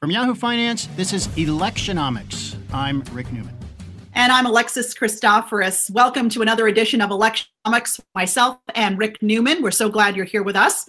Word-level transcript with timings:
From 0.00 0.12
Yahoo 0.12 0.36
Finance, 0.36 0.86
this 0.94 1.12
is 1.12 1.26
Electionomics. 1.28 2.56
I'm 2.72 3.00
Rick 3.12 3.32
Newman. 3.32 3.52
And 4.14 4.30
I'm 4.30 4.46
Alexis 4.46 4.94
Christoforous. 4.94 5.90
Welcome 5.90 6.28
to 6.28 6.40
another 6.40 6.68
edition 6.68 7.00
of 7.00 7.10
Electionomics. 7.10 7.98
Myself 8.14 8.58
and 8.76 8.96
Rick 8.96 9.20
Newman. 9.22 9.60
We're 9.60 9.72
so 9.72 9.88
glad 9.88 10.14
you're 10.14 10.24
here 10.24 10.44
with 10.44 10.54
us. 10.54 10.86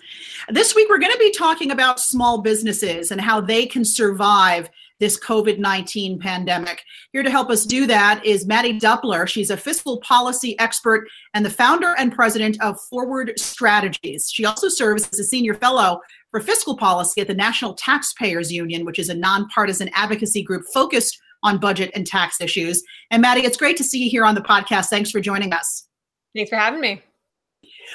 This 0.49 0.75
week, 0.75 0.89
we're 0.89 0.99
going 0.99 1.11
to 1.11 1.17
be 1.17 1.31
talking 1.31 1.71
about 1.71 1.99
small 1.99 2.41
businesses 2.41 3.09
and 3.09 3.19
how 3.19 3.41
they 3.41 3.65
can 3.65 3.83
survive 3.83 4.69
this 4.99 5.19
COVID 5.19 5.57
19 5.57 6.19
pandemic. 6.19 6.83
Here 7.11 7.23
to 7.23 7.29
help 7.29 7.49
us 7.49 7.65
do 7.65 7.87
that 7.87 8.23
is 8.25 8.45
Mattie 8.45 8.79
Duppler. 8.79 9.27
She's 9.27 9.49
a 9.49 9.57
fiscal 9.57 9.99
policy 10.01 10.57
expert 10.59 11.07
and 11.33 11.45
the 11.45 11.49
founder 11.49 11.95
and 11.97 12.13
president 12.13 12.61
of 12.61 12.79
Forward 12.89 13.33
Strategies. 13.37 14.29
She 14.31 14.45
also 14.45 14.69
serves 14.69 15.09
as 15.11 15.19
a 15.19 15.23
senior 15.23 15.55
fellow 15.55 15.99
for 16.31 16.39
fiscal 16.39 16.77
policy 16.77 17.21
at 17.21 17.27
the 17.27 17.33
National 17.33 17.73
Taxpayers 17.73 18.51
Union, 18.51 18.85
which 18.85 18.99
is 18.99 19.09
a 19.09 19.15
nonpartisan 19.15 19.89
advocacy 19.93 20.43
group 20.43 20.63
focused 20.73 21.19
on 21.43 21.57
budget 21.57 21.91
and 21.95 22.05
tax 22.05 22.41
issues. 22.41 22.83
And 23.11 23.21
Mattie, 23.21 23.45
it's 23.45 23.57
great 23.57 23.77
to 23.77 23.83
see 23.83 24.03
you 24.03 24.09
here 24.09 24.25
on 24.25 24.35
the 24.35 24.41
podcast. 24.41 24.87
Thanks 24.87 25.11
for 25.11 25.19
joining 25.19 25.53
us. 25.53 25.87
Thanks 26.35 26.49
for 26.49 26.57
having 26.57 26.81
me. 26.81 27.01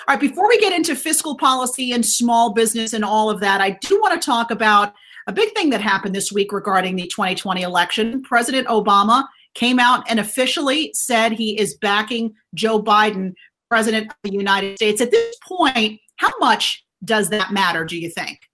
All 0.08 0.14
right, 0.14 0.20
before 0.20 0.48
we 0.48 0.58
get 0.58 0.72
into 0.72 0.96
fiscal 0.96 1.36
policy 1.36 1.92
and 1.92 2.04
small 2.04 2.52
business 2.52 2.92
and 2.92 3.04
all 3.04 3.30
of 3.30 3.40
that, 3.40 3.60
I 3.60 3.70
do 3.80 4.00
want 4.00 4.20
to 4.20 4.24
talk 4.24 4.50
about 4.50 4.92
a 5.26 5.32
big 5.32 5.54
thing 5.54 5.70
that 5.70 5.80
happened 5.80 6.14
this 6.14 6.32
week 6.32 6.52
regarding 6.52 6.96
the 6.96 7.06
2020 7.06 7.62
election. 7.62 8.22
President 8.22 8.66
Obama 8.68 9.26
came 9.54 9.78
out 9.78 10.04
and 10.10 10.20
officially 10.20 10.90
said 10.94 11.32
he 11.32 11.58
is 11.58 11.76
backing 11.76 12.34
Joe 12.54 12.82
Biden, 12.82 13.32
President 13.70 14.08
of 14.08 14.16
the 14.22 14.32
United 14.32 14.76
States. 14.76 15.00
At 15.00 15.10
this 15.10 15.36
point, 15.46 16.00
how 16.16 16.32
much 16.40 16.83
does 17.04 17.30
that 17.30 17.52
matter, 17.52 17.84
do 17.84 17.98
you 17.98 18.10
think? 18.10 18.48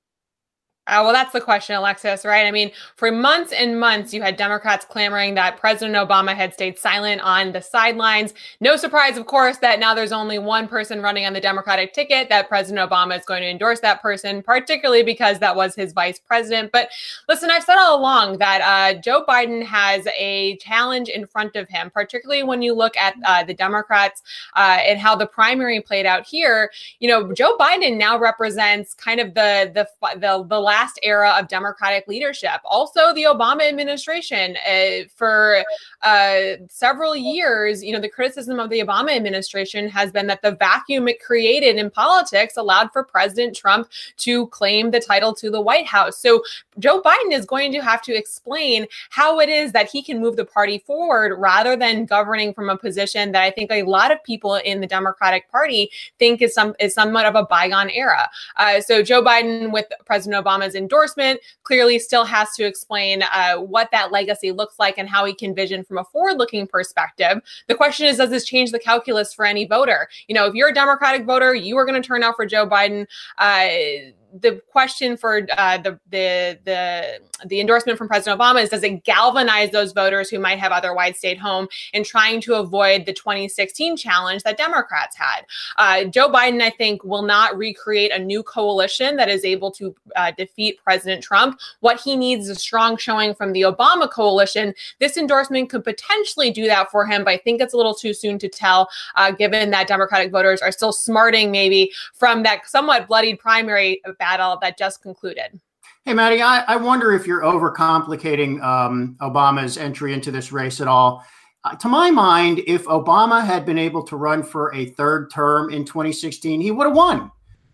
Uh, 0.91 1.03
well, 1.05 1.13
that's 1.13 1.33
the 1.33 1.41
question, 1.41 1.77
Alexis, 1.77 2.25
right? 2.25 2.47
I 2.47 2.51
mean, 2.51 2.73
for 2.97 3.13
months 3.13 3.53
and 3.53 3.79
months, 3.79 4.13
you 4.13 4.23
had 4.23 4.37
Democrats 4.37 4.85
clamoring 4.85 5.35
that 5.37 5.57
President 5.57 5.97
Obama 5.97 6.35
had 6.35 6.53
stayed 6.53 6.77
silent 6.77 7.21
on 7.21 7.53
the 7.53 7.63
sidelines. 7.63 8.35
No 8.61 8.75
surprise, 8.75 9.17
of 9.17 9.27
course, 9.27 9.59
that 9.59 9.79
now 9.79 9.95
there's 9.95 10.11
only 10.11 10.41
one 10.41 10.67
person 10.67 11.01
running 11.01 11.27
on 11.27 11.33
the 11.33 11.41
Democratic 11.41 11.93
ticket, 11.93 12.29
that 12.29 12.49
President 12.49 12.91
Obama 12.91 13.17
is 13.17 13.25
going 13.25 13.41
to 13.43 13.49
endorse 13.49 13.79
that 13.81 14.03
person, 14.03 14.43
particularly 14.43 15.05
because 15.05 15.39
that 15.39 15.55
was 15.55 15.77
his 15.77 15.93
vice 15.93 16.19
president. 16.19 16.73
But 16.73 16.89
listen, 17.29 17.51
I've 17.51 17.63
said 17.63 17.77
all 17.77 17.97
along 17.97 18.39
that 18.39 18.61
uh, 18.61 19.01
Joe 19.01 19.25
Biden 19.25 19.65
has 19.65 20.09
a 20.19 20.57
challenge 20.57 21.09
in 21.09 21.25
front 21.25 21.55
of 21.55 21.69
him, 21.69 21.91
particularly 21.91 22.43
when 22.43 22.63
you 22.63 22.75
look 22.75 22.97
at 22.97 23.15
uh, 23.25 23.45
the 23.45 23.55
Democrats 23.55 24.25
uh, 24.57 24.79
and 24.85 24.99
how 24.99 25.15
the 25.15 25.27
primary 25.27 25.81
played 25.81 26.05
out 26.05 26.27
here. 26.27 26.73
You 26.99 27.07
know, 27.07 27.33
Joe 27.33 27.57
Biden 27.57 27.97
now 27.97 28.19
represents 28.19 28.93
kind 28.95 29.21
of 29.21 29.35
the 29.35 29.71
the 29.73 29.89
the, 30.19 30.45
the 30.49 30.59
last 30.59 30.80
era 31.03 31.35
of 31.39 31.49
Democratic 31.49 32.07
leadership. 32.09 32.61
Also, 32.65 33.13
the 33.15 33.25
Obama 33.25 33.69
administration 33.69 34.57
uh, 34.67 35.09
for 35.15 35.65
uh, 36.03 36.57
several 36.69 37.15
years, 37.17 37.83
you 37.83 37.93
know, 37.93 38.01
the 38.01 38.09
criticism 38.09 38.59
of 38.59 38.71
the 38.71 38.81
Obama 38.81 39.15
administration 39.15 39.89
has 39.89 40.11
been 40.11 40.27
that 40.27 40.43
the 40.43 40.53
vacuum 40.53 41.09
it 41.09 41.23
created 41.23 41.77
in 41.77 41.91
politics 41.91 42.57
allowed 42.57 42.93
for 42.93 43.05
President 43.05 43.55
Trump 43.57 43.89
to 44.19 44.47
claim 44.49 44.91
the 44.91 45.01
title 45.01 45.35
to 45.35 45.51
the 45.51 45.61
White 45.61 45.87
House. 45.87 46.19
So 46.19 46.43
Joe 46.79 47.03
Biden 47.03 47.33
is 47.33 47.45
going 47.45 47.73
to 47.73 47.81
have 47.81 48.03
to 48.03 48.15
explain 48.15 48.87
how 49.11 49.41
it 49.41 49.49
is 49.49 49.73
that 49.73 49.91
he 49.91 50.03
can 50.03 50.21
move 50.21 50.37
the 50.37 50.45
party 50.45 50.79
forward 50.87 51.37
rather 51.39 51.77
than 51.77 52.07
governing 52.07 52.55
from 52.55 52.69
a 52.69 52.77
position 52.77 53.33
that 53.33 53.43
I 53.43 53.51
think 53.51 53.71
a 53.71 53.83
lot 53.83 54.11
of 54.11 54.23
people 54.25 54.57
in 54.57 54.81
the 54.81 54.87
Democratic 54.87 55.51
Party 55.51 55.91
think 56.19 56.43
is 56.43 56.55
some 56.55 56.75
is 56.81 56.95
somewhat 56.95 57.27
of 57.27 57.35
a 57.35 57.45
bygone 57.45 57.91
era. 57.91 58.29
Uh, 58.57 58.81
so 58.81 59.03
Joe 59.03 59.23
Biden 59.23 59.73
with 59.73 59.87
President 60.07 60.45
Obama 60.45 60.70
Obama's 60.71 60.75
endorsement, 60.75 61.41
clearly 61.63 61.99
still 61.99 62.25
has 62.25 62.55
to 62.57 62.65
explain 62.65 63.23
uh, 63.23 63.57
what 63.57 63.91
that 63.93 64.13
legacy 64.13 64.53
looks 64.53 64.79
like 64.79 64.99
and 64.99 65.09
how 65.09 65.25
he 65.25 65.35
can 65.35 65.55
vision 65.55 65.85
from 65.85 65.99
a 65.99 66.05
forward 66.05 66.39
looking 66.39 66.67
perspective. 66.67 67.41
The 67.69 67.75
question 67.75 68.07
is, 68.07 68.17
does 68.19 68.31
this 68.31 68.45
change 68.45 68.71
the 68.71 68.79
calculus 68.79 69.35
for 69.35 69.45
any 69.45 69.67
voter? 69.67 70.09
You 70.29 70.35
know, 70.35 70.47
if 70.47 70.55
you're 70.55 70.69
a 70.69 70.75
Democratic 70.75 71.27
voter, 71.27 71.55
you 71.55 71.77
are 71.77 71.85
going 71.85 72.01
to 72.01 72.07
turn 72.07 72.23
out 72.23 72.37
for 72.37 72.47
Joe 72.47 72.67
Biden. 72.67 73.07
Uh, 73.39 74.13
the 74.39 74.61
question 74.71 75.17
for 75.17 75.47
uh, 75.57 75.79
the 75.79 75.99
the 76.11 76.59
the 76.65 77.21
the 77.47 77.61
endorsement 77.61 77.99
from 77.99 78.09
President 78.09 78.39
Obama 78.41 78.63
is 78.63 78.69
does 78.69 78.83
it 78.83 79.05
galvanize 79.05 79.71
those 79.71 79.93
voters 79.93 80.29
who 80.29 80.39
might 80.39 80.59
have 80.59 80.73
otherwise 80.73 81.19
stayed 81.19 81.39
home 81.39 81.69
in 81.93 82.05
trying 82.05 82.41
to 82.43 82.55
avoid 82.55 83.07
the 83.07 83.13
2016 83.13 83.97
challenge 83.97 84.43
that 84.43 84.57
Democrats 84.57 85.17
had? 85.17 85.43
Uh, 85.79 86.05
Joe 86.05 86.31
Biden, 86.31 86.61
I 86.61 86.71
think, 86.71 87.03
will 87.05 87.23
not 87.23 87.57
recreate 87.57 88.13
a 88.13 88.19
new 88.19 88.43
coalition 88.43 89.17
that 89.17 89.29
is 89.29 89.45
able 89.45 89.71
to 89.73 89.95
uh, 90.17 90.33
defeat 90.33 90.79
President 90.85 91.23
Trump. 91.23 91.59
What 91.81 92.01
he 92.01 92.17
needs 92.17 92.49
is 92.49 92.57
a 92.57 92.61
strong 92.61 92.97
showing 92.97 93.35
from 93.35 93.53
the 93.53 93.63
Obama 93.63 94.11
coalition. 94.11 94.75
This 94.99 95.17
endorsement 95.17 95.71
could 95.71 95.85
potentially 95.85 96.51
do 96.51 96.67
that 96.67 96.91
for 96.91 97.07
him, 97.07 97.25
but 97.25 97.31
I 97.31 97.39
think 97.39 97.61
it's 97.61 97.75
a 97.75 97.77
little 97.77 97.95
too 97.95 98.15
soon 98.15 98.39
to 98.39 98.49
tell, 98.49 98.89
uh, 99.17 99.31
given 99.31 99.71
that 99.71 99.89
Democratic 99.89 100.31
voters 100.31 100.61
are 100.61 100.73
still 100.73 100.93
smarting 100.93 101.51
maybe 101.51 101.93
from 102.15 102.43
that 102.43 102.69
somewhat 102.69 103.09
bloodied 103.09 103.39
primary 103.39 104.01
battle 104.21 104.57
that 104.63 104.79
just 104.79 105.03
concluded. 105.03 105.61
Hey, 106.05 106.15
Mattie, 106.15 106.41
I, 106.41 106.61
I 106.61 106.77
wonder 106.77 107.13
if 107.13 107.27
you're 107.27 107.43
overcomplicating 107.43 108.63
um, 108.63 109.17
Obama's 109.21 109.77
entry 109.77 110.15
into 110.15 110.31
this 110.31 110.53
race 110.53 110.81
at 110.81 110.87
all. 110.87 111.25
Uh, 111.65 111.75
to 111.77 111.89
my 111.89 112.11
mind, 112.11 112.63
if 112.67 112.85
Obama 112.85 113.45
had 113.45 113.67
been 113.67 113.79
able 113.79 114.03
to 114.05 114.17
run 114.17 114.43
for 114.43 114.73
a 114.75 114.87
third 114.87 115.31
term 115.31 115.71
in 115.71 115.85
2016, 115.85 116.61
he 116.61 116.71
would 116.71 116.87
have 116.87 116.97
won. 116.97 117.31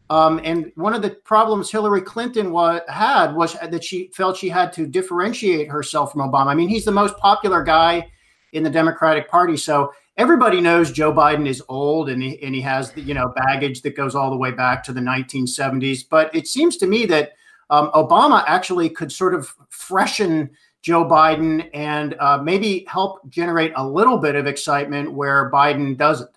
Um, 0.08 0.40
and 0.44 0.72
one 0.76 0.94
of 0.94 1.02
the 1.02 1.10
problems 1.10 1.70
Hillary 1.70 2.00
Clinton 2.00 2.50
wa- 2.52 2.80
had 2.88 3.34
was 3.34 3.54
that 3.54 3.84
she 3.84 4.10
felt 4.14 4.36
she 4.36 4.48
had 4.48 4.72
to 4.74 4.86
differentiate 4.86 5.68
herself 5.68 6.12
from 6.12 6.28
Obama. 6.28 6.46
I 6.46 6.54
mean, 6.54 6.68
he's 6.68 6.84
the 6.84 6.92
most 6.92 7.16
popular 7.18 7.62
guy 7.62 8.08
in 8.52 8.62
the 8.62 8.70
Democratic 8.70 9.28
Party. 9.28 9.56
So 9.56 9.92
everybody 10.16 10.60
knows 10.60 10.90
Joe 10.90 11.12
Biden 11.12 11.46
is 11.46 11.62
old 11.68 12.08
and 12.08 12.22
he, 12.22 12.42
and 12.42 12.54
he 12.54 12.60
has 12.62 12.92
the, 12.92 13.02
you 13.02 13.14
know 13.14 13.32
baggage 13.36 13.82
that 13.82 13.96
goes 13.96 14.14
all 14.14 14.30
the 14.30 14.36
way 14.36 14.50
back 14.50 14.82
to 14.84 14.92
the 14.92 15.00
1970s. 15.00 16.04
But 16.08 16.34
it 16.34 16.46
seems 16.46 16.76
to 16.78 16.86
me 16.86 17.06
that 17.06 17.32
um, 17.70 17.90
Obama 17.92 18.44
actually 18.46 18.88
could 18.88 19.10
sort 19.10 19.34
of 19.34 19.52
freshen 19.68 20.50
Joe 20.82 21.04
Biden 21.04 21.68
and 21.74 22.14
uh, 22.20 22.38
maybe 22.42 22.86
help 22.88 23.28
generate 23.28 23.72
a 23.76 23.86
little 23.86 24.18
bit 24.18 24.36
of 24.36 24.46
excitement 24.46 25.12
where 25.12 25.50
Biden 25.50 25.96
doesn't. 25.96 26.30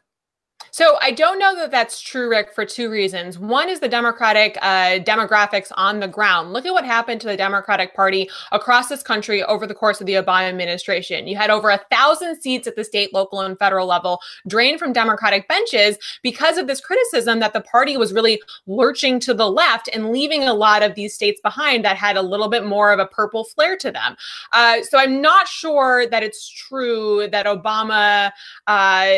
So 0.72 0.98
I 1.02 1.12
don't 1.12 1.40
know 1.40 1.56
that 1.56 1.72
that's 1.72 2.02
true, 2.02 2.30
Rick, 2.30 2.54
for 2.54 2.66
two 2.66 2.90
reasons. 2.90 3.40
One 3.40 3.70
is 3.70 3.80
the 3.80 3.88
Democratic 3.88 4.58
uh, 4.62 5.00
demographics 5.00 5.72
on 5.76 6.00
the 6.00 6.08
ground. 6.08 6.54
Look 6.54 6.66
at 6.66 6.74
what 6.74 6.86
happened 6.86 7.22
to 7.22 7.28
the 7.28 7.38
Democratic 7.38 7.96
Party 7.96 8.30
across 8.52 8.90
this 8.90 9.04
country 9.04 9.44
over 9.44 9.66
the 9.66 9.74
course 9.74 10.00
of 10.00 10.08
the 10.08 10.14
Obama 10.14 10.50
administration. 10.50 11.28
You 11.28 11.38
had 11.38 11.50
over 11.50 11.70
a 11.70 11.80
thousand 11.92 12.42
seats 12.42 12.68
at 12.68 12.76
the 12.76 12.84
state, 12.84 13.14
local, 13.14 13.42
and 13.42 13.58
federal 13.58 13.88
level 13.88 14.20
drained 14.48 14.80
from 14.80 14.94
Democratic 14.94 15.48
benches 15.48 15.98
because 16.22 16.58
of 16.58 16.68
this 16.68 16.82
criticism 16.82 17.40
that 17.40 17.54
the 17.54 17.62
party 17.62 17.98
was 17.98 18.14
really 18.14 18.42
lurching 18.68 19.20
to 19.22 19.34
the 19.34 19.50
left 19.50 19.90
and 19.94 20.12
leaving 20.12 20.44
a 20.44 20.54
lot 20.54 20.84
of 20.84 20.96
these 20.96 21.14
states 21.14 21.42
behind 21.42 21.84
that 21.84 21.98
had 21.98 22.18
a 22.18 22.22
little 22.22 22.50
bit 22.50 22.66
more 22.66 22.92
of 22.92 23.00
a 23.00 23.06
purple 23.08 23.44
flair 23.44 23.76
to 23.78 23.92
them. 23.92 24.16
Uh, 24.54 24.82
so 24.84 24.98
I'm 24.98 25.22
not 25.22 25.48
sure 25.48 26.08
that 26.08 26.24
it's 26.24 26.48
true 26.50 27.28
that 27.32 27.46
Obama 27.46 28.32
uh, 28.68 29.10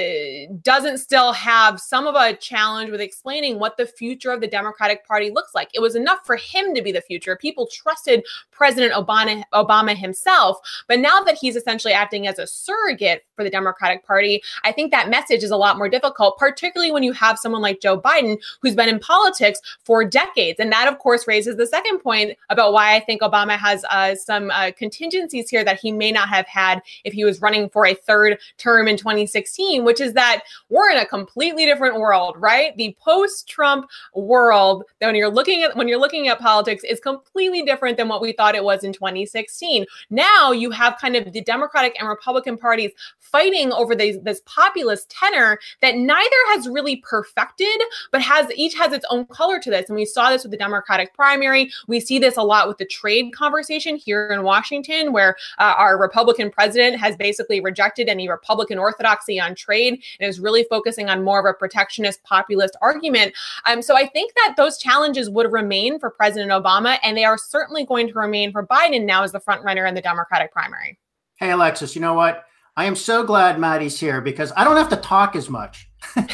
doesn't 0.61 0.99
still 0.99 1.33
have 1.41 1.79
some 1.79 2.05
of 2.05 2.15
a 2.15 2.35
challenge 2.35 2.91
with 2.91 3.01
explaining 3.01 3.59
what 3.59 3.75
the 3.75 3.85
future 3.85 4.31
of 4.31 4.41
the 4.41 4.47
Democratic 4.47 5.05
Party 5.07 5.31
looks 5.31 5.55
like. 5.55 5.69
It 5.73 5.81
was 5.81 5.95
enough 5.95 6.19
for 6.25 6.35
him 6.35 6.75
to 6.75 6.81
be 6.81 6.91
the 6.91 7.01
future. 7.01 7.35
People 7.35 7.67
trusted 7.67 8.23
President 8.51 8.93
Obama, 8.93 9.43
Obama 9.53 9.95
himself. 9.95 10.59
But 10.87 10.99
now 10.99 11.21
that 11.21 11.37
he's 11.37 11.55
essentially 11.55 11.93
acting 11.93 12.27
as 12.27 12.37
a 12.37 12.45
surrogate 12.45 13.25
for 13.35 13.43
the 13.43 13.49
Democratic 13.49 14.05
Party, 14.05 14.43
I 14.63 14.71
think 14.71 14.91
that 14.91 15.09
message 15.09 15.43
is 15.43 15.49
a 15.49 15.57
lot 15.57 15.77
more 15.77 15.89
difficult, 15.89 16.37
particularly 16.37 16.91
when 16.91 17.01
you 17.01 17.11
have 17.13 17.39
someone 17.39 17.61
like 17.61 17.81
Joe 17.81 17.99
Biden 17.99 18.37
who's 18.61 18.75
been 18.75 18.89
in 18.89 18.99
politics 18.99 19.59
for 19.83 20.05
decades. 20.05 20.59
And 20.59 20.71
that, 20.71 20.87
of 20.87 20.99
course, 20.99 21.27
raises 21.27 21.57
the 21.57 21.65
second 21.65 21.99
point 21.99 22.37
about 22.51 22.71
why 22.71 22.95
I 22.95 22.99
think 22.99 23.21
Obama 23.21 23.57
has 23.57 23.83
uh, 23.89 24.13
some 24.13 24.51
uh, 24.51 24.71
contingencies 24.77 25.49
here 25.49 25.63
that 25.63 25.79
he 25.79 25.91
may 25.91 26.11
not 26.11 26.29
have 26.29 26.47
had 26.47 26.83
if 27.03 27.13
he 27.13 27.25
was 27.25 27.41
running 27.41 27.67
for 27.69 27.87
a 27.87 27.95
third 27.95 28.37
term 28.57 28.87
in 28.87 28.95
2016, 28.95 29.83
which 29.83 29.99
is 29.99 30.13
that 30.13 30.43
we're 30.69 30.91
in 30.91 30.97
a 30.97 31.05
completely 31.31 31.65
different 31.65 31.99
world, 31.99 32.35
right? 32.37 32.75
The 32.77 32.95
post-Trump 32.99 33.89
world, 34.13 34.83
when 34.99 35.15
you're 35.15 35.29
looking 35.29 35.63
at 35.63 35.75
when 35.75 35.87
you're 35.87 35.99
looking 35.99 36.27
at 36.27 36.39
politics, 36.39 36.83
is 36.83 36.99
completely 36.99 37.63
different 37.63 37.97
than 37.97 38.07
what 38.07 38.21
we 38.21 38.33
thought 38.33 38.55
it 38.55 38.63
was 38.63 38.83
in 38.83 38.93
2016. 38.93 39.85
Now 40.09 40.51
you 40.51 40.71
have 40.71 40.97
kind 40.99 41.15
of 41.15 41.31
the 41.31 41.41
Democratic 41.41 41.95
and 41.99 42.07
Republican 42.07 42.57
parties 42.57 42.91
fighting 43.19 43.71
over 43.71 43.95
this 43.95 44.41
populist 44.45 45.09
tenor 45.09 45.57
that 45.81 45.95
neither 45.95 46.35
has 46.47 46.67
really 46.67 46.97
perfected, 46.97 47.67
but 48.11 48.21
has 48.21 48.51
each 48.55 48.75
has 48.75 48.91
its 48.91 49.05
own 49.09 49.25
color 49.27 49.59
to 49.59 49.69
this. 49.69 49.87
And 49.87 49.95
we 49.95 50.05
saw 50.05 50.29
this 50.29 50.43
with 50.43 50.51
the 50.51 50.57
Democratic 50.57 51.13
primary. 51.13 51.71
We 51.87 51.99
see 51.99 52.19
this 52.19 52.35
a 52.37 52.43
lot 52.43 52.67
with 52.67 52.77
the 52.77 52.85
trade 52.85 53.33
conversation 53.33 53.95
here 53.95 54.29
in 54.31 54.43
Washington, 54.43 55.13
where 55.13 55.37
uh, 55.59 55.75
our 55.77 55.97
Republican 55.97 56.51
president 56.51 56.99
has 56.99 57.15
basically 57.15 57.61
rejected 57.61 58.09
any 58.09 58.27
Republican 58.27 58.77
orthodoxy 58.77 59.39
on 59.39 59.55
trade 59.55 60.01
and 60.19 60.29
is 60.29 60.39
really 60.39 60.65
focusing 60.69 61.09
on 61.09 61.20
on 61.21 61.25
more 61.25 61.39
of 61.39 61.45
a 61.45 61.53
protectionist 61.57 62.23
populist 62.23 62.75
argument. 62.81 63.33
Um, 63.65 63.81
so 63.81 63.95
I 63.95 64.07
think 64.07 64.33
that 64.35 64.55
those 64.57 64.77
challenges 64.77 65.29
would 65.29 65.51
remain 65.51 65.99
for 65.99 66.09
President 66.09 66.51
Obama, 66.51 66.97
and 67.03 67.15
they 67.15 67.25
are 67.25 67.37
certainly 67.37 67.85
going 67.85 68.07
to 68.07 68.13
remain 68.13 68.51
for 68.51 68.65
Biden 68.65 69.05
now 69.05 69.23
as 69.23 69.31
the 69.31 69.39
front 69.39 69.63
runner 69.63 69.85
in 69.85 69.95
the 69.95 70.01
Democratic 70.01 70.51
primary. 70.51 70.97
Hey, 71.35 71.51
Alexis, 71.51 71.95
you 71.95 72.01
know 72.01 72.13
what? 72.13 72.45
I 72.75 72.85
am 72.85 72.95
so 72.95 73.23
glad 73.23 73.59
Mattie's 73.59 73.99
here 73.99 74.21
because 74.21 74.51
I 74.55 74.63
don't 74.63 74.77
have 74.77 74.89
to 74.89 74.97
talk 74.97 75.35
as 75.35 75.49
much. 75.49 75.89
okay. 76.17 76.29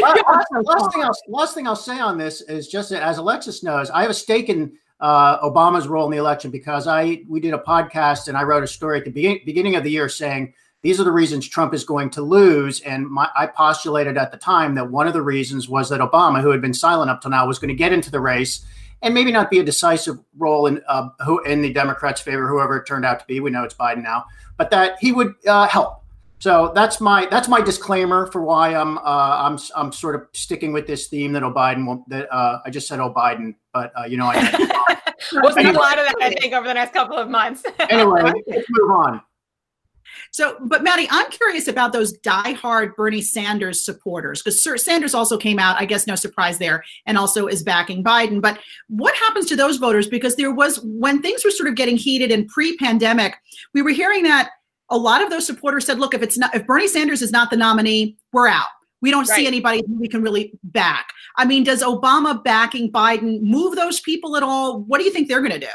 last, 0.00 0.50
last, 0.64 0.92
thing 0.92 1.04
I'll, 1.04 1.16
last 1.28 1.54
thing 1.54 1.66
I'll 1.66 1.76
say 1.76 2.00
on 2.00 2.18
this 2.18 2.40
is 2.42 2.68
just 2.68 2.90
that, 2.90 3.02
as 3.02 3.18
Alexis 3.18 3.62
knows, 3.62 3.90
I 3.90 4.02
have 4.02 4.10
a 4.10 4.14
stake 4.14 4.48
in 4.48 4.72
uh, 5.00 5.38
Obama's 5.48 5.86
role 5.86 6.06
in 6.06 6.10
the 6.10 6.16
election 6.16 6.50
because 6.50 6.88
I 6.88 7.22
we 7.28 7.38
did 7.38 7.54
a 7.54 7.58
podcast 7.58 8.26
and 8.28 8.36
I 8.36 8.42
wrote 8.42 8.64
a 8.64 8.66
story 8.66 8.98
at 8.98 9.04
the 9.04 9.12
beginning 9.12 9.42
beginning 9.46 9.76
of 9.76 9.84
the 9.84 9.90
year 9.90 10.08
saying 10.08 10.54
these 10.82 11.00
are 11.00 11.04
the 11.04 11.12
reasons 11.12 11.48
Trump 11.48 11.74
is 11.74 11.84
going 11.84 12.10
to 12.10 12.22
lose. 12.22 12.80
And 12.80 13.06
my, 13.08 13.28
I 13.36 13.46
postulated 13.46 14.16
at 14.16 14.30
the 14.30 14.38
time 14.38 14.74
that 14.76 14.90
one 14.90 15.06
of 15.06 15.12
the 15.12 15.22
reasons 15.22 15.68
was 15.68 15.88
that 15.90 16.00
Obama, 16.00 16.40
who 16.40 16.50
had 16.50 16.60
been 16.60 16.74
silent 16.74 17.10
up 17.10 17.20
till 17.20 17.30
now, 17.30 17.46
was 17.46 17.58
going 17.58 17.68
to 17.68 17.74
get 17.74 17.92
into 17.92 18.10
the 18.10 18.20
race 18.20 18.64
and 19.02 19.14
maybe 19.14 19.30
not 19.30 19.50
be 19.50 19.58
a 19.58 19.64
decisive 19.64 20.18
role 20.36 20.66
in 20.66 20.82
uh, 20.88 21.08
who 21.24 21.42
in 21.44 21.62
the 21.62 21.72
Democrats' 21.72 22.20
favor, 22.20 22.48
whoever 22.48 22.76
it 22.76 22.86
turned 22.86 23.04
out 23.04 23.20
to 23.20 23.26
be. 23.26 23.40
We 23.40 23.50
know 23.50 23.64
it's 23.64 23.74
Biden 23.74 24.02
now, 24.02 24.24
but 24.56 24.70
that 24.70 24.96
he 25.00 25.12
would 25.12 25.34
uh, 25.46 25.68
help 25.68 25.98
so 26.40 26.70
that's 26.74 27.00
my 27.00 27.26
that's 27.26 27.48
my 27.48 27.60
disclaimer 27.60 28.30
for 28.30 28.42
why 28.42 28.74
I'm 28.74 28.98
uh, 28.98 29.00
I'm 29.02 29.58
I'm 29.74 29.92
sort 29.92 30.14
of 30.14 30.28
sticking 30.32 30.72
with 30.72 30.86
this 30.86 31.08
theme 31.08 31.32
that 31.32 31.42
O'Biden 31.42 31.84
won't, 31.84 32.08
that 32.10 32.32
uh, 32.32 32.60
I 32.64 32.70
just 32.70 32.86
said 32.86 33.00
O'Biden, 33.00 33.56
but 33.72 33.92
uh, 33.98 34.04
you 34.04 34.16
know 34.16 34.26
I. 34.26 34.36
we'll 35.32 35.52
see 35.52 35.64
a 35.64 35.72
lot 35.72 35.98
of 35.98 36.06
that 36.06 36.14
I 36.20 36.30
think 36.34 36.54
over 36.54 36.68
the 36.68 36.74
next 36.74 36.92
couple 36.92 37.16
of 37.16 37.28
months. 37.28 37.64
anyway, 37.80 38.22
let's 38.46 38.66
move 38.70 38.90
on. 38.90 39.20
So, 40.30 40.56
but 40.62 40.82
Mattie, 40.82 41.08
I'm 41.10 41.30
curious 41.30 41.68
about 41.68 41.92
those 41.92 42.16
diehard 42.18 42.94
Bernie 42.96 43.22
Sanders 43.22 43.84
supporters 43.84 44.42
because 44.42 44.62
Sanders 44.62 45.14
also 45.14 45.38
came 45.38 45.58
out, 45.58 45.80
I 45.80 45.84
guess, 45.84 46.06
no 46.06 46.14
surprise 46.14 46.58
there, 46.58 46.84
and 47.06 47.16
also 47.16 47.46
is 47.46 47.62
backing 47.62 48.04
Biden. 48.04 48.40
But 48.40 48.58
what 48.88 49.14
happens 49.16 49.46
to 49.46 49.56
those 49.56 49.78
voters? 49.78 50.08
Because 50.08 50.36
there 50.36 50.52
was, 50.52 50.80
when 50.82 51.22
things 51.22 51.44
were 51.44 51.50
sort 51.50 51.68
of 51.68 51.74
getting 51.74 51.96
heated 51.96 52.30
in 52.30 52.46
pre 52.46 52.76
pandemic, 52.76 53.36
we 53.74 53.82
were 53.82 53.90
hearing 53.90 54.22
that 54.24 54.50
a 54.90 54.96
lot 54.96 55.22
of 55.22 55.30
those 55.30 55.46
supporters 55.46 55.86
said, 55.86 55.98
look, 55.98 56.14
if 56.14 56.22
it's 56.22 56.38
not, 56.38 56.54
if 56.54 56.66
Bernie 56.66 56.88
Sanders 56.88 57.22
is 57.22 57.32
not 57.32 57.50
the 57.50 57.56
nominee, 57.56 58.16
we're 58.32 58.48
out. 58.48 58.68
We 59.00 59.10
don't 59.10 59.28
right. 59.28 59.36
see 59.36 59.46
anybody 59.46 59.82
we 59.88 60.08
can 60.08 60.22
really 60.22 60.52
back. 60.64 61.12
I 61.36 61.44
mean, 61.44 61.62
does 61.62 61.82
Obama 61.82 62.42
backing 62.42 62.90
Biden 62.90 63.40
move 63.42 63.76
those 63.76 64.00
people 64.00 64.36
at 64.36 64.42
all? 64.42 64.80
What 64.80 64.98
do 64.98 65.04
you 65.04 65.12
think 65.12 65.28
they're 65.28 65.40
going 65.40 65.52
to 65.52 65.60
do? 65.60 65.66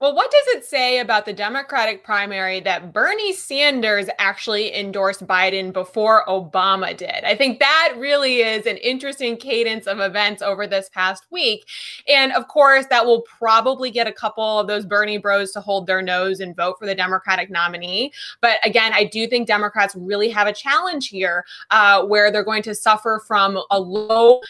Well, 0.00 0.14
what 0.14 0.30
does 0.30 0.46
it 0.56 0.64
say 0.64 1.00
about 1.00 1.26
the 1.26 1.34
Democratic 1.34 2.04
primary 2.04 2.60
that 2.60 2.90
Bernie 2.90 3.34
Sanders 3.34 4.06
actually 4.18 4.74
endorsed 4.74 5.26
Biden 5.26 5.74
before 5.74 6.24
Obama 6.26 6.96
did? 6.96 7.22
I 7.22 7.36
think 7.36 7.58
that 7.58 7.92
really 7.98 8.36
is 8.36 8.64
an 8.64 8.78
interesting 8.78 9.36
cadence 9.36 9.86
of 9.86 10.00
events 10.00 10.40
over 10.40 10.66
this 10.66 10.88
past 10.88 11.26
week. 11.30 11.66
And 12.08 12.32
of 12.32 12.48
course, 12.48 12.86
that 12.86 13.04
will 13.04 13.20
probably 13.20 13.90
get 13.90 14.06
a 14.06 14.12
couple 14.12 14.58
of 14.58 14.68
those 14.68 14.86
Bernie 14.86 15.18
bros 15.18 15.52
to 15.52 15.60
hold 15.60 15.86
their 15.86 16.00
nose 16.00 16.40
and 16.40 16.56
vote 16.56 16.78
for 16.78 16.86
the 16.86 16.94
Democratic 16.94 17.50
nominee. 17.50 18.10
But 18.40 18.56
again, 18.64 18.92
I 18.94 19.04
do 19.04 19.26
think 19.26 19.46
Democrats 19.46 19.94
really 19.94 20.30
have 20.30 20.46
a 20.46 20.52
challenge 20.54 21.08
here 21.08 21.44
uh, 21.70 22.06
where 22.06 22.32
they're 22.32 22.42
going 22.42 22.62
to 22.62 22.74
suffer 22.74 23.22
from 23.26 23.62
a 23.70 23.78
low 23.78 24.40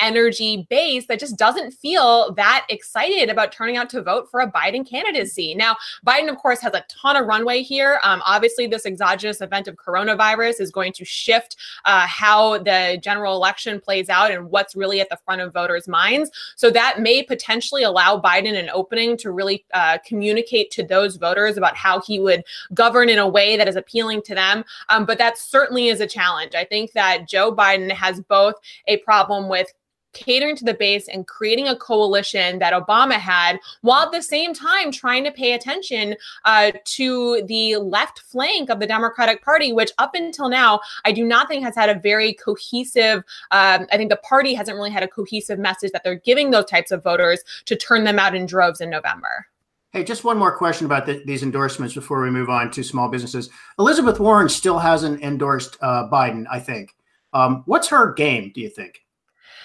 energy 0.00 0.66
base 0.70 1.06
that 1.06 1.20
just 1.20 1.36
doesn't 1.36 1.72
feel 1.72 2.32
that 2.34 2.66
excited 2.68 3.28
about 3.28 3.52
turning 3.52 3.76
out 3.76 3.90
to 3.90 4.02
vote 4.02 4.30
for 4.30 4.40
a 4.40 4.50
Biden 4.50 4.88
candidacy. 4.88 5.54
Now, 5.54 5.76
Biden, 6.06 6.28
of 6.28 6.36
course, 6.38 6.60
has 6.60 6.74
a 6.74 6.84
ton 6.88 7.16
of 7.16 7.26
runway 7.26 7.62
here. 7.62 8.00
Um, 8.02 8.22
obviously, 8.24 8.66
this 8.66 8.86
exogenous 8.86 9.40
event 9.40 9.68
of 9.68 9.76
coronavirus 9.76 10.60
is 10.60 10.70
going 10.70 10.92
to 10.94 11.04
shift 11.04 11.56
uh, 11.84 12.06
how 12.06 12.58
the 12.58 12.98
general 13.02 13.34
election 13.34 13.80
plays 13.80 14.08
out 14.08 14.30
and 14.30 14.50
what's 14.50 14.74
really 14.74 15.00
at 15.00 15.08
the 15.08 15.18
front 15.24 15.40
of 15.40 15.52
voters' 15.52 15.88
minds. 15.88 16.30
So 16.56 16.70
that 16.70 17.00
may 17.00 17.22
potentially 17.22 17.82
allow 17.82 18.20
Biden 18.20 18.58
an 18.58 18.70
opening 18.72 19.16
to 19.18 19.30
really 19.30 19.64
uh, 19.74 19.98
communicate 20.04 20.70
to 20.72 20.82
those 20.82 21.16
voters 21.16 21.56
about 21.56 21.76
how 21.76 22.00
he 22.00 22.18
would 22.18 22.44
govern 22.74 23.08
in 23.08 23.18
a 23.18 23.28
way 23.28 23.56
that 23.56 23.68
is 23.68 23.76
appealing 23.76 24.22
to 24.22 24.34
them. 24.34 24.64
Um, 24.88 25.04
but 25.04 25.18
that 25.18 25.38
certainly 25.38 25.88
is 25.88 26.00
a 26.00 26.06
challenge. 26.06 26.54
I 26.54 26.64
think 26.64 26.92
that 26.92 27.28
Joe 27.28 27.54
Biden 27.54 27.90
has 27.90 28.20
both 28.20 28.54
a 28.86 28.98
problem 28.98 29.48
with 29.48 29.72
catering 30.12 30.56
to 30.56 30.64
the 30.64 30.74
base 30.74 31.08
and 31.08 31.26
creating 31.26 31.68
a 31.68 31.76
coalition 31.76 32.58
that 32.58 32.72
Obama 32.72 33.14
had, 33.14 33.58
while 33.82 34.02
at 34.02 34.12
the 34.12 34.22
same 34.22 34.54
time 34.54 34.90
trying 34.90 35.24
to 35.24 35.30
pay 35.30 35.52
attention 35.52 36.16
uh, 36.44 36.72
to 36.84 37.42
the 37.46 37.76
left 37.76 38.20
flank 38.20 38.70
of 38.70 38.80
the 38.80 38.86
Democratic 38.86 39.44
Party, 39.44 39.72
which 39.72 39.92
up 39.98 40.14
until 40.14 40.48
now, 40.48 40.80
I 41.04 41.12
do 41.12 41.24
not 41.24 41.48
think 41.48 41.64
has 41.64 41.76
had 41.76 41.88
a 41.90 41.98
very 41.98 42.34
cohesive, 42.34 43.18
um, 43.50 43.86
I 43.92 43.96
think 43.96 44.10
the 44.10 44.16
party 44.16 44.54
hasn't 44.54 44.76
really 44.76 44.90
had 44.90 45.02
a 45.02 45.08
cohesive 45.08 45.58
message 45.58 45.92
that 45.92 46.04
they're 46.04 46.16
giving 46.16 46.50
those 46.50 46.66
types 46.66 46.90
of 46.90 47.02
voters 47.02 47.42
to 47.66 47.76
turn 47.76 48.04
them 48.04 48.18
out 48.18 48.34
in 48.34 48.46
droves 48.46 48.80
in 48.80 48.90
November. 48.90 49.46
Hey, 49.92 50.04
just 50.04 50.22
one 50.22 50.38
more 50.38 50.56
question 50.56 50.86
about 50.86 51.06
the, 51.06 51.20
these 51.26 51.42
endorsements 51.42 51.94
before 51.94 52.22
we 52.22 52.30
move 52.30 52.48
on 52.48 52.70
to 52.70 52.84
small 52.84 53.08
businesses. 53.08 53.50
Elizabeth 53.76 54.20
Warren 54.20 54.48
still 54.48 54.78
hasn't 54.78 55.20
endorsed 55.20 55.76
uh, 55.82 56.08
Biden, 56.08 56.44
I 56.48 56.60
think. 56.60 56.94
Um, 57.32 57.64
what's 57.66 57.88
her 57.88 58.12
game, 58.12 58.52
do 58.54 58.60
you 58.60 58.68
think? 58.68 59.04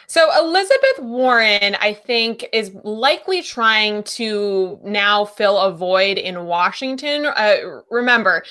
So 0.07 0.29
Elizabeth 0.39 0.99
Warren, 0.99 1.75
I 1.75 1.93
think, 1.93 2.45
is 2.53 2.71
likely 2.83 3.41
trying 3.41 4.03
to 4.03 4.79
now 4.83 5.25
fill 5.25 5.57
a 5.57 5.71
void 5.71 6.17
in 6.17 6.45
Washington. 6.45 7.25
Uh, 7.25 7.81
remember, 7.89 8.43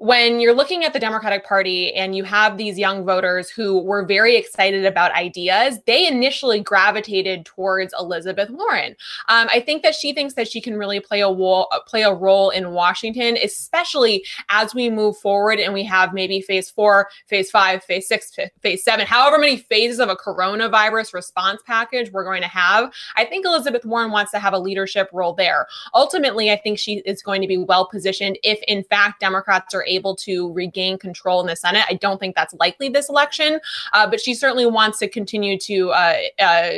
when 0.00 0.40
you're 0.40 0.54
looking 0.54 0.82
at 0.82 0.94
the 0.94 0.98
Democratic 0.98 1.44
Party 1.44 1.92
and 1.92 2.16
you 2.16 2.24
have 2.24 2.56
these 2.56 2.78
young 2.78 3.04
voters 3.04 3.50
who 3.50 3.82
were 3.82 4.02
very 4.02 4.34
excited 4.34 4.86
about 4.86 5.12
ideas, 5.12 5.78
they 5.86 6.06
initially 6.06 6.58
gravitated 6.58 7.44
towards 7.44 7.92
Elizabeth 8.00 8.48
Warren. 8.48 8.96
Um, 9.28 9.48
I 9.52 9.60
think 9.60 9.82
that 9.82 9.94
she 9.94 10.14
thinks 10.14 10.32
that 10.34 10.48
she 10.48 10.62
can 10.62 10.78
really 10.78 11.00
play 11.00 11.20
a 11.20 11.28
role, 11.28 11.68
play 11.86 12.00
a 12.00 12.14
role 12.14 12.48
in 12.48 12.70
Washington, 12.70 13.36
especially 13.44 14.24
as 14.48 14.74
we 14.74 14.88
move 14.88 15.18
forward 15.18 15.58
and 15.58 15.74
we 15.74 15.84
have 15.84 16.14
maybe 16.14 16.40
phase 16.40 16.70
four, 16.70 17.10
phase 17.26 17.50
five, 17.50 17.84
phase 17.84 18.08
six, 18.08 18.34
phase 18.62 18.82
seven, 18.82 19.06
however 19.06 19.36
many 19.36 19.58
phases 19.58 20.00
of 20.00 20.08
a 20.08 20.16
coronavirus 20.16 21.12
response 21.12 21.60
package 21.66 22.10
we're 22.10 22.24
going 22.24 22.40
to 22.40 22.48
have. 22.48 22.90
I 23.16 23.26
think 23.26 23.44
Elizabeth 23.44 23.84
Warren 23.84 24.12
wants 24.12 24.30
to 24.30 24.38
have 24.38 24.54
a 24.54 24.58
leadership 24.58 25.10
role 25.12 25.34
there. 25.34 25.66
Ultimately, 25.92 26.50
I 26.50 26.56
think 26.56 26.78
she 26.78 27.02
is 27.04 27.20
going 27.20 27.42
to 27.42 27.46
be 27.48 27.58
well 27.58 27.86
positioned 27.86 28.38
if, 28.42 28.62
in 28.66 28.82
fact, 28.84 29.20
Democrats 29.20 29.74
are 29.74 29.89
able 29.90 30.14
to 30.16 30.52
regain 30.52 30.98
control 30.98 31.40
in 31.40 31.46
the 31.46 31.56
Senate. 31.56 31.84
I 31.88 31.94
don't 31.94 32.18
think 32.18 32.34
that's 32.34 32.54
likely 32.54 32.88
this 32.88 33.08
election, 33.08 33.60
uh, 33.92 34.08
but 34.08 34.20
she 34.20 34.34
certainly 34.34 34.66
wants 34.66 34.98
to 35.00 35.08
continue 35.08 35.58
to 35.58 35.90
uh, 35.90 36.16
uh, 36.38 36.70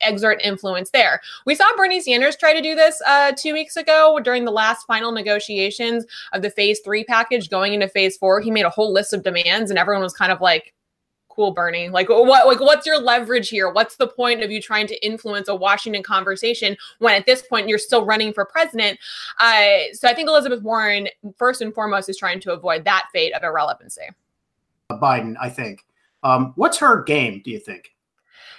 exert 0.00 0.40
influence 0.42 0.90
there. 0.90 1.20
We 1.46 1.54
saw 1.54 1.64
Bernie 1.76 2.00
Sanders 2.00 2.36
try 2.36 2.54
to 2.54 2.62
do 2.62 2.74
this 2.74 3.02
uh, 3.06 3.32
two 3.36 3.52
weeks 3.52 3.76
ago 3.76 4.20
during 4.22 4.44
the 4.44 4.52
last 4.52 4.86
final 4.86 5.12
negotiations 5.12 6.06
of 6.32 6.42
the 6.42 6.50
phase 6.50 6.80
three 6.80 7.04
package 7.04 7.50
going 7.50 7.74
into 7.74 7.88
phase 7.88 8.16
four. 8.16 8.40
He 8.40 8.50
made 8.50 8.64
a 8.64 8.70
whole 8.70 8.92
list 8.92 9.12
of 9.12 9.22
demands, 9.22 9.70
and 9.70 9.78
everyone 9.78 10.02
was 10.02 10.14
kind 10.14 10.32
of 10.32 10.40
like, 10.40 10.72
cool 11.30 11.52
bernie? 11.52 11.88
Like 11.88 12.08
what 12.08 12.46
like 12.46 12.60
what's 12.60 12.86
your 12.86 13.00
leverage 13.00 13.48
here? 13.48 13.70
What's 13.70 13.96
the 13.96 14.08
point 14.08 14.42
of 14.42 14.50
you 14.50 14.60
trying 14.60 14.86
to 14.88 15.06
influence 15.06 15.48
a 15.48 15.54
washington 15.54 16.02
conversation 16.02 16.76
when 16.98 17.14
at 17.14 17.26
this 17.26 17.42
point 17.42 17.68
you're 17.68 17.78
still 17.78 18.04
running 18.04 18.32
for 18.32 18.44
president? 18.44 18.98
Uh, 19.38 19.92
so 19.92 20.08
i 20.08 20.14
think 20.14 20.28
elizabeth 20.28 20.62
warren 20.62 21.08
first 21.36 21.62
and 21.62 21.74
foremost 21.74 22.08
is 22.08 22.16
trying 22.16 22.40
to 22.40 22.52
avoid 22.52 22.84
that 22.84 23.06
fate 23.12 23.32
of 23.32 23.42
irrelevancy. 23.42 24.08
Biden 24.90 25.34
i 25.40 25.48
think. 25.48 25.84
Um, 26.22 26.52
what's 26.56 26.78
her 26.78 27.02
game 27.02 27.40
do 27.44 27.50
you 27.50 27.58
think? 27.58 27.94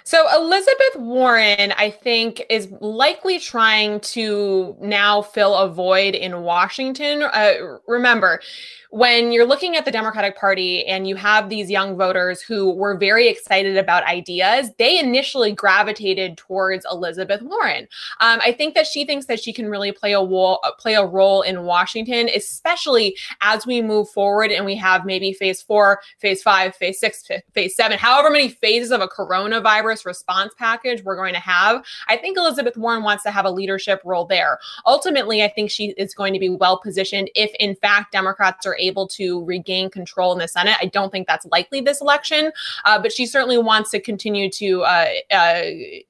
So 0.04 0.26
Elizabeth 0.36 0.96
Warren, 0.96 1.72
I 1.72 1.90
think, 1.90 2.42
is 2.50 2.68
likely 2.80 3.38
trying 3.38 4.00
to 4.00 4.76
now 4.80 5.22
fill 5.22 5.54
a 5.54 5.68
void 5.68 6.14
in 6.14 6.42
Washington. 6.42 7.22
Uh, 7.22 7.78
remember, 7.86 8.40
when 8.92 9.32
you're 9.32 9.46
looking 9.46 9.76
at 9.76 9.84
the 9.84 9.90
Democratic 9.90 10.36
Party 10.36 10.84
and 10.86 11.08
you 11.08 11.16
have 11.16 11.48
these 11.48 11.70
young 11.70 11.96
voters 11.96 12.40
who 12.40 12.72
were 12.74 12.96
very 12.96 13.28
excited 13.28 13.76
about 13.76 14.04
ideas, 14.04 14.70
they 14.78 14.98
initially 14.98 15.52
gravitated 15.52 16.36
towards 16.36 16.86
Elizabeth 16.90 17.42
Warren. 17.42 17.88
Um, 18.20 18.40
I 18.42 18.52
think 18.52 18.74
that 18.74 18.86
she 18.86 19.04
thinks 19.04 19.26
that 19.26 19.42
she 19.42 19.52
can 19.52 19.68
really 19.68 19.92
play 19.92 20.12
a 20.12 20.20
role, 20.20 20.60
play 20.78 20.94
a 20.94 21.04
role 21.04 21.42
in 21.42 21.64
Washington, 21.64 22.28
especially 22.34 23.16
as 23.40 23.66
we 23.66 23.82
move 23.82 24.08
forward 24.10 24.50
and 24.50 24.64
we 24.64 24.76
have 24.76 25.04
maybe 25.04 25.32
phase 25.32 25.62
four, 25.62 26.00
phase 26.18 26.42
five, 26.42 26.76
phase 26.76 27.00
six, 27.00 27.26
phase 27.52 27.74
seven, 27.74 27.98
however 27.98 28.30
many 28.30 28.48
phases 28.48 28.92
of 28.92 29.00
a 29.00 29.08
coronavirus 29.08 29.32
coronavirus 29.82 30.06
response 30.06 30.54
package 30.58 31.02
we're 31.04 31.16
going 31.16 31.34
to 31.34 31.40
have, 31.40 31.84
I 32.08 32.16
think 32.16 32.36
Elizabeth 32.36 32.76
Warren 32.76 33.02
wants 33.02 33.22
to 33.24 33.30
have 33.30 33.44
a 33.44 33.50
leadership 33.50 34.00
role 34.04 34.24
there. 34.24 34.58
Ultimately, 34.86 35.42
I 35.42 35.48
think 35.48 35.70
she 35.70 35.94
is 35.96 36.14
going 36.14 36.32
to 36.32 36.38
be 36.38 36.48
well 36.48 36.78
positioned 36.78 37.30
if, 37.34 37.52
in 37.58 37.74
fact, 37.76 38.12
Democrats 38.12 38.66
are 38.66 38.76
able 38.82 39.06
to 39.08 39.44
regain 39.44 39.88
control 39.90 40.32
in 40.32 40.38
the 40.38 40.48
Senate. 40.48 40.76
I 40.80 40.86
don't 40.86 41.10
think 41.10 41.26
that's 41.26 41.46
likely 41.46 41.80
this 41.80 42.00
election, 42.00 42.52
uh, 42.84 43.00
but 43.00 43.12
she 43.12 43.26
certainly 43.26 43.58
wants 43.58 43.90
to 43.90 44.00
continue 44.00 44.50
to 44.50 44.82
uh, 44.82 45.06
uh, 45.30 45.62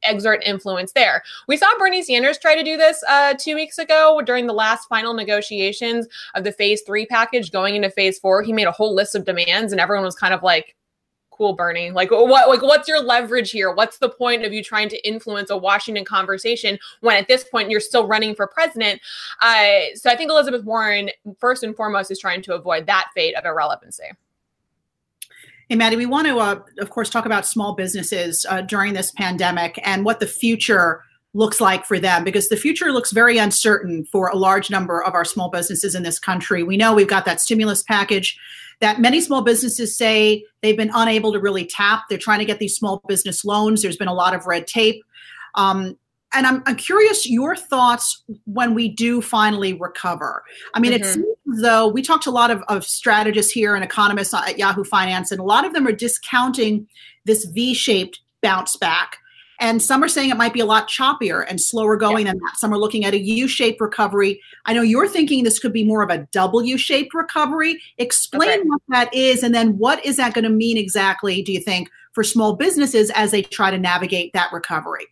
exert 0.02 0.42
influence 0.44 0.92
there. 0.92 1.22
We 1.48 1.56
saw 1.56 1.66
Bernie 1.78 2.02
Sanders 2.02 2.38
try 2.38 2.56
to 2.56 2.62
do 2.62 2.76
this 2.76 3.04
uh, 3.08 3.34
two 3.38 3.54
weeks 3.54 3.78
ago 3.78 4.20
during 4.24 4.46
the 4.46 4.52
last 4.52 4.88
final 4.88 5.14
negotiations 5.14 6.08
of 6.34 6.44
the 6.44 6.52
phase 6.52 6.82
three 6.82 7.06
package 7.06 7.52
going 7.52 7.76
into 7.76 7.90
phase 7.90 8.18
four. 8.18 8.42
He 8.42 8.52
made 8.52 8.66
a 8.66 8.72
whole 8.72 8.94
list 8.94 9.14
of 9.14 9.24
demands, 9.24 9.72
and 9.72 9.80
everyone 9.80 10.04
was 10.04 10.16
kind 10.16 10.34
of 10.34 10.42
like, 10.42 10.74
cool 11.42 11.54
bernie 11.54 11.90
like 11.90 12.08
what 12.12 12.48
like 12.48 12.62
what's 12.62 12.86
your 12.86 13.02
leverage 13.02 13.50
here? 13.50 13.72
What's 13.72 13.98
the 13.98 14.08
point 14.08 14.44
of 14.44 14.52
you 14.52 14.62
trying 14.62 14.88
to 14.90 15.08
influence 15.08 15.50
a 15.50 15.56
washington 15.56 16.04
conversation 16.04 16.78
when 17.00 17.16
at 17.16 17.26
this 17.26 17.42
point 17.42 17.68
you're 17.68 17.80
still 17.80 18.06
running 18.06 18.36
for 18.36 18.46
president? 18.46 19.00
Uh, 19.40 19.80
so 19.96 20.08
i 20.08 20.14
think 20.14 20.30
elizabeth 20.30 20.64
warren 20.64 21.10
first 21.40 21.64
and 21.64 21.74
foremost 21.74 22.12
is 22.12 22.20
trying 22.20 22.42
to 22.42 22.54
avoid 22.54 22.86
that 22.86 23.08
fate 23.12 23.34
of 23.34 23.44
irrelevancy. 23.44 24.04
Hey, 25.68 25.76
Mattie, 25.76 25.96
we 25.96 26.06
want 26.06 26.28
to, 26.28 26.38
uh, 26.38 26.60
of 26.78 26.90
course, 26.90 27.08
talk 27.10 27.24
about 27.24 27.46
small 27.46 27.74
businesses 27.74 28.46
uh, 28.48 28.60
during 28.60 28.92
this 28.92 29.10
pandemic 29.12 29.80
and 29.84 30.04
what 30.04 30.20
the 30.20 30.26
future 30.26 31.02
looks 31.34 31.60
like 31.60 31.86
for 31.86 31.98
them 31.98 32.24
because 32.24 32.50
the 32.50 32.56
future 32.56 32.92
looks 32.92 33.10
very 33.10 33.38
uncertain 33.38 34.04
for 34.04 34.28
a 34.28 34.36
large 34.36 34.70
number 34.70 35.02
of 35.02 35.14
our 35.14 35.24
small 35.24 35.48
businesses 35.50 35.94
in 35.94 36.02
this 36.02 36.18
country. 36.18 36.62
We 36.62 36.76
know 36.76 36.94
we've 36.94 37.08
got 37.08 37.24
that 37.24 37.40
stimulus 37.40 37.82
package 37.82 38.38
that 38.82 39.00
many 39.00 39.20
small 39.20 39.42
businesses 39.42 39.96
say 39.96 40.44
they've 40.60 40.76
been 40.76 40.90
unable 40.92 41.32
to 41.32 41.40
really 41.40 41.64
tap. 41.64 42.02
They're 42.10 42.18
trying 42.18 42.40
to 42.40 42.44
get 42.44 42.58
these 42.58 42.76
small 42.76 43.00
business 43.08 43.44
loans. 43.44 43.80
There's 43.80 43.96
been 43.96 44.08
a 44.08 44.14
lot 44.14 44.34
of 44.34 44.44
red 44.44 44.66
tape. 44.66 45.02
Um, 45.54 45.96
and 46.34 46.46
I'm, 46.46 46.62
I'm 46.66 46.76
curious 46.76 47.28
your 47.28 47.54
thoughts 47.54 48.22
when 48.44 48.74
we 48.74 48.88
do 48.88 49.20
finally 49.20 49.74
recover. 49.74 50.42
I 50.74 50.80
mean, 50.80 50.92
mm-hmm. 50.92 51.02
it 51.02 51.06
seems 51.06 51.62
though 51.62 51.86
we 51.88 52.02
talked 52.02 52.24
to 52.24 52.30
a 52.30 52.32
lot 52.32 52.50
of, 52.50 52.62
of 52.68 52.84
strategists 52.84 53.52
here 53.52 53.74
and 53.74 53.84
economists 53.84 54.34
at 54.34 54.58
Yahoo 54.58 54.84
Finance, 54.84 55.30
and 55.30 55.40
a 55.40 55.44
lot 55.44 55.64
of 55.64 55.74
them 55.74 55.86
are 55.86 55.92
discounting 55.92 56.88
this 57.24 57.44
V 57.44 57.74
shaped 57.74 58.20
bounce 58.42 58.76
back 58.76 59.18
and 59.62 59.80
some 59.80 60.02
are 60.02 60.08
saying 60.08 60.28
it 60.28 60.36
might 60.36 60.52
be 60.52 60.58
a 60.58 60.66
lot 60.66 60.88
choppier 60.88 61.46
and 61.48 61.60
slower 61.60 61.96
going 61.96 62.26
yeah. 62.26 62.32
than 62.32 62.40
that. 62.40 62.56
Some 62.56 62.74
are 62.74 62.78
looking 62.78 63.04
at 63.04 63.14
a 63.14 63.18
U 63.18 63.46
shaped 63.46 63.80
recovery. 63.80 64.40
I 64.66 64.74
know 64.74 64.82
you're 64.82 65.06
thinking 65.06 65.44
this 65.44 65.60
could 65.60 65.72
be 65.72 65.84
more 65.84 66.02
of 66.02 66.10
a 66.10 66.26
W 66.32 66.76
shaped 66.76 67.14
recovery. 67.14 67.80
Explain 67.96 68.48
okay. 68.50 68.62
what 68.64 68.82
that 68.88 69.14
is. 69.14 69.44
And 69.44 69.54
then 69.54 69.78
what 69.78 70.04
is 70.04 70.16
that 70.16 70.34
going 70.34 70.42
to 70.42 70.50
mean 70.50 70.76
exactly, 70.76 71.42
do 71.42 71.52
you 71.52 71.60
think, 71.60 71.88
for 72.12 72.24
small 72.24 72.56
businesses 72.56 73.10
as 73.10 73.30
they 73.30 73.42
try 73.42 73.70
to 73.70 73.78
navigate 73.78 74.32
that 74.32 74.52
recovery? 74.52 75.06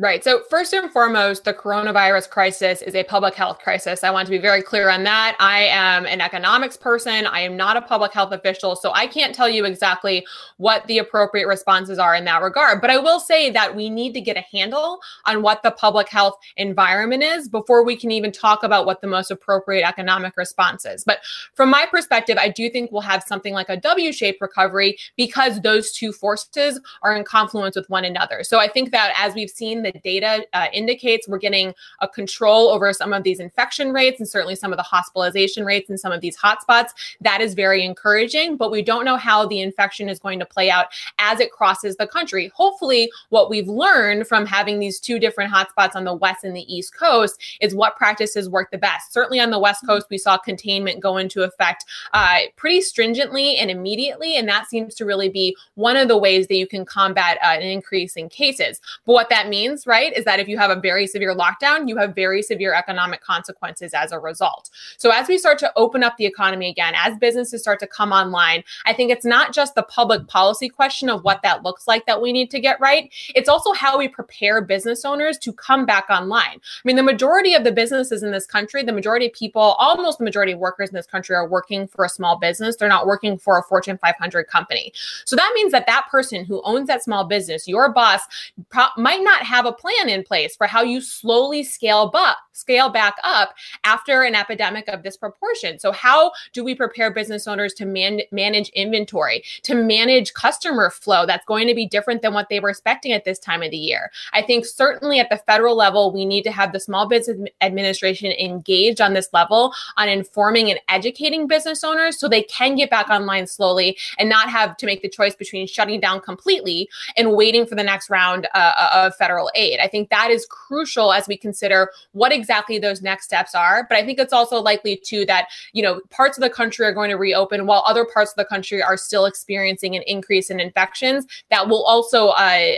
Right. 0.00 0.22
So, 0.22 0.42
first 0.48 0.72
and 0.72 0.92
foremost, 0.92 1.42
the 1.42 1.52
coronavirus 1.52 2.30
crisis 2.30 2.82
is 2.82 2.94
a 2.94 3.02
public 3.02 3.34
health 3.34 3.58
crisis. 3.58 4.04
I 4.04 4.12
want 4.12 4.26
to 4.26 4.30
be 4.30 4.38
very 4.38 4.62
clear 4.62 4.88
on 4.90 5.02
that. 5.02 5.36
I 5.40 5.62
am 5.62 6.06
an 6.06 6.20
economics 6.20 6.76
person. 6.76 7.26
I 7.26 7.40
am 7.40 7.56
not 7.56 7.76
a 7.76 7.82
public 7.82 8.12
health 8.12 8.30
official. 8.30 8.76
So, 8.76 8.92
I 8.94 9.08
can't 9.08 9.34
tell 9.34 9.48
you 9.48 9.64
exactly 9.64 10.24
what 10.58 10.86
the 10.86 10.98
appropriate 10.98 11.48
responses 11.48 11.98
are 11.98 12.14
in 12.14 12.24
that 12.26 12.42
regard. 12.42 12.80
But 12.80 12.90
I 12.90 12.98
will 12.98 13.18
say 13.18 13.50
that 13.50 13.74
we 13.74 13.90
need 13.90 14.12
to 14.12 14.20
get 14.20 14.36
a 14.36 14.44
handle 14.52 15.00
on 15.26 15.42
what 15.42 15.64
the 15.64 15.72
public 15.72 16.08
health 16.08 16.36
environment 16.56 17.24
is 17.24 17.48
before 17.48 17.82
we 17.84 17.96
can 17.96 18.12
even 18.12 18.30
talk 18.30 18.62
about 18.62 18.86
what 18.86 19.00
the 19.00 19.08
most 19.08 19.32
appropriate 19.32 19.84
economic 19.84 20.36
response 20.36 20.86
is. 20.86 21.02
But 21.02 21.18
from 21.54 21.70
my 21.70 21.86
perspective, 21.90 22.38
I 22.38 22.50
do 22.50 22.70
think 22.70 22.92
we'll 22.92 23.00
have 23.00 23.24
something 23.24 23.52
like 23.52 23.68
a 23.68 23.76
W 23.76 24.12
shaped 24.12 24.40
recovery 24.40 24.96
because 25.16 25.60
those 25.60 25.90
two 25.90 26.12
forces 26.12 26.80
are 27.02 27.16
in 27.16 27.24
confluence 27.24 27.74
with 27.74 27.90
one 27.90 28.04
another. 28.04 28.44
So, 28.44 28.60
I 28.60 28.68
think 28.68 28.92
that 28.92 29.12
as 29.18 29.34
we've 29.34 29.50
seen, 29.50 29.87
the 29.92 29.98
data 30.00 30.46
uh, 30.52 30.66
indicates 30.72 31.28
we're 31.28 31.38
getting 31.38 31.74
a 32.00 32.08
control 32.08 32.68
over 32.68 32.92
some 32.92 33.12
of 33.12 33.22
these 33.22 33.40
infection 33.40 33.92
rates 33.92 34.20
and 34.20 34.28
certainly 34.28 34.54
some 34.54 34.72
of 34.72 34.76
the 34.76 34.82
hospitalization 34.82 35.64
rates 35.64 35.90
and 35.90 35.98
some 35.98 36.12
of 36.12 36.20
these 36.20 36.36
hotspots. 36.36 36.90
That 37.20 37.40
is 37.40 37.54
very 37.54 37.84
encouraging, 37.84 38.56
but 38.56 38.70
we 38.70 38.82
don't 38.82 39.04
know 39.04 39.16
how 39.16 39.46
the 39.46 39.60
infection 39.60 40.08
is 40.08 40.18
going 40.18 40.38
to 40.38 40.46
play 40.46 40.70
out 40.70 40.86
as 41.18 41.40
it 41.40 41.52
crosses 41.52 41.96
the 41.96 42.06
country. 42.06 42.50
Hopefully, 42.54 43.10
what 43.30 43.50
we've 43.50 43.68
learned 43.68 44.26
from 44.26 44.46
having 44.46 44.78
these 44.78 45.00
two 45.00 45.18
different 45.18 45.52
hotspots 45.52 45.94
on 45.94 46.04
the 46.04 46.14
west 46.14 46.44
and 46.44 46.56
the 46.56 46.74
east 46.74 46.94
coast 46.94 47.40
is 47.60 47.74
what 47.74 47.96
practices 47.96 48.48
work 48.48 48.70
the 48.70 48.78
best. 48.78 49.12
Certainly 49.12 49.40
on 49.40 49.50
the 49.50 49.58
west 49.58 49.84
coast, 49.86 50.06
we 50.10 50.18
saw 50.18 50.38
containment 50.38 51.00
go 51.00 51.16
into 51.16 51.42
effect 51.42 51.84
uh, 52.12 52.40
pretty 52.56 52.80
stringently 52.80 53.56
and 53.56 53.70
immediately, 53.70 54.36
and 54.36 54.48
that 54.48 54.68
seems 54.68 54.94
to 54.94 55.04
really 55.04 55.28
be 55.28 55.56
one 55.74 55.96
of 55.96 56.08
the 56.08 56.16
ways 56.16 56.46
that 56.46 56.56
you 56.56 56.66
can 56.66 56.84
combat 56.84 57.38
uh, 57.42 57.48
an 57.48 57.62
increase 57.62 58.16
in 58.16 58.28
cases. 58.28 58.80
But 59.06 59.12
what 59.12 59.30
that 59.30 59.48
means 59.48 59.77
means, 59.78 59.86
right, 59.86 60.16
is 60.16 60.24
that 60.24 60.40
if 60.40 60.48
you 60.48 60.58
have 60.58 60.70
a 60.70 60.80
very 60.80 61.06
severe 61.06 61.34
lockdown, 61.34 61.88
you 61.88 61.96
have 61.96 62.14
very 62.14 62.42
severe 62.42 62.74
economic 62.74 63.20
consequences 63.20 63.94
as 63.94 64.12
a 64.12 64.18
result. 64.18 64.70
So 64.96 65.10
as 65.10 65.28
we 65.28 65.38
start 65.38 65.58
to 65.60 65.72
open 65.76 66.02
up 66.02 66.16
the 66.16 66.26
economy 66.26 66.68
again, 66.68 66.94
as 66.96 67.16
businesses 67.18 67.62
start 67.62 67.80
to 67.80 67.86
come 67.86 68.12
online, 68.12 68.64
I 68.86 68.92
think 68.92 69.10
it's 69.10 69.24
not 69.24 69.54
just 69.54 69.74
the 69.74 69.82
public 69.82 70.26
policy 70.28 70.68
question 70.68 71.08
of 71.08 71.22
what 71.22 71.42
that 71.42 71.62
looks 71.62 71.86
like 71.86 72.06
that 72.06 72.20
we 72.20 72.32
need 72.32 72.50
to 72.50 72.60
get 72.60 72.80
right. 72.80 73.12
It's 73.34 73.48
also 73.48 73.72
how 73.72 73.98
we 73.98 74.08
prepare 74.08 74.60
business 74.60 75.04
owners 75.04 75.38
to 75.38 75.52
come 75.52 75.86
back 75.86 76.06
online. 76.10 76.56
I 76.56 76.82
mean, 76.84 76.96
the 76.96 77.02
majority 77.02 77.54
of 77.54 77.64
the 77.64 77.72
businesses 77.72 78.22
in 78.22 78.30
this 78.30 78.46
country, 78.46 78.82
the 78.82 78.92
majority 78.92 79.26
of 79.26 79.32
people, 79.32 79.76
almost 79.78 80.18
the 80.18 80.24
majority 80.24 80.52
of 80.52 80.58
workers 80.58 80.88
in 80.88 80.94
this 80.94 81.06
country 81.06 81.36
are 81.36 81.48
working 81.48 81.86
for 81.86 82.04
a 82.04 82.08
small 82.08 82.38
business. 82.38 82.76
They're 82.76 82.88
not 82.88 83.06
working 83.06 83.38
for 83.38 83.58
a 83.58 83.62
Fortune 83.62 83.98
500 83.98 84.46
company. 84.48 84.92
So 85.24 85.36
that 85.36 85.52
means 85.54 85.72
that 85.72 85.86
that 85.86 86.06
person 86.10 86.44
who 86.44 86.62
owns 86.64 86.88
that 86.88 87.02
small 87.02 87.24
business, 87.24 87.68
your 87.68 87.92
boss, 87.92 88.22
pro- 88.70 88.88
might 88.96 89.22
not 89.22 89.42
have 89.42 89.66
a 89.68 89.72
plan 89.72 90.08
in 90.08 90.24
place 90.24 90.56
for 90.56 90.66
how 90.66 90.82
you 90.82 91.00
slowly 91.00 91.62
scale 91.62 92.10
up, 92.14 92.38
scale 92.58 92.90
back 92.90 93.16
up 93.22 93.54
after 93.84 94.22
an 94.22 94.34
epidemic 94.34 94.88
of 94.88 95.02
this 95.02 95.16
proportion. 95.16 95.78
So 95.78 95.92
how 95.92 96.32
do 96.52 96.64
we 96.64 96.74
prepare 96.74 97.12
business 97.12 97.46
owners 97.46 97.72
to 97.74 97.86
man- 97.86 98.22
manage 98.32 98.68
inventory, 98.70 99.44
to 99.62 99.74
manage 99.74 100.34
customer 100.34 100.90
flow 100.90 101.24
that's 101.26 101.44
going 101.46 101.68
to 101.68 101.74
be 101.74 101.86
different 101.86 102.22
than 102.22 102.34
what 102.34 102.48
they 102.48 102.60
were 102.60 102.70
expecting 102.70 103.12
at 103.12 103.24
this 103.24 103.38
time 103.38 103.62
of 103.62 103.70
the 103.70 103.76
year? 103.76 104.10
I 104.32 104.42
think 104.42 104.66
certainly 104.66 105.20
at 105.20 105.30
the 105.30 105.38
federal 105.38 105.76
level, 105.76 106.12
we 106.12 106.24
need 106.24 106.42
to 106.42 106.50
have 106.50 106.72
the 106.72 106.80
Small 106.80 107.08
Business 107.08 107.48
Administration 107.60 108.32
engaged 108.32 109.00
on 109.00 109.14
this 109.14 109.28
level 109.32 109.72
on 109.96 110.08
informing 110.08 110.70
and 110.70 110.80
educating 110.88 111.46
business 111.46 111.84
owners 111.84 112.18
so 112.18 112.28
they 112.28 112.42
can 112.42 112.74
get 112.74 112.90
back 112.90 113.08
online 113.08 113.46
slowly 113.46 113.96
and 114.18 114.28
not 114.28 114.50
have 114.50 114.76
to 114.78 114.86
make 114.86 115.02
the 115.02 115.08
choice 115.08 115.34
between 115.34 115.66
shutting 115.66 116.00
down 116.00 116.20
completely 116.20 116.88
and 117.16 117.34
waiting 117.34 117.66
for 117.66 117.74
the 117.74 117.82
next 117.82 118.10
round 118.10 118.48
uh, 118.54 118.90
of 118.92 119.14
federal 119.16 119.50
aid. 119.54 119.78
I 119.80 119.88
think 119.88 120.10
that 120.10 120.30
is 120.30 120.46
crucial 120.46 121.12
as 121.12 121.28
we 121.28 121.36
consider 121.36 121.90
what 122.12 122.32
exactly 122.32 122.47
those 122.80 123.02
next 123.02 123.24
steps 123.24 123.54
are. 123.54 123.86
But 123.88 123.98
I 123.98 124.04
think 124.04 124.18
it's 124.18 124.32
also 124.32 124.60
likely 124.60 124.96
too 124.96 125.24
that, 125.26 125.48
you 125.72 125.82
know, 125.82 126.00
parts 126.10 126.36
of 126.38 126.42
the 126.42 126.50
country 126.50 126.86
are 126.86 126.92
going 126.92 127.10
to 127.10 127.16
reopen 127.16 127.66
while 127.66 127.84
other 127.86 128.04
parts 128.04 128.32
of 128.32 128.36
the 128.36 128.44
country 128.44 128.82
are 128.82 128.96
still 128.96 129.26
experiencing 129.26 129.94
an 129.96 130.02
increase 130.06 130.50
in 130.50 130.60
infections 130.60 131.26
that 131.50 131.68
will 131.68 131.84
also 131.84 132.28
uh, 132.28 132.32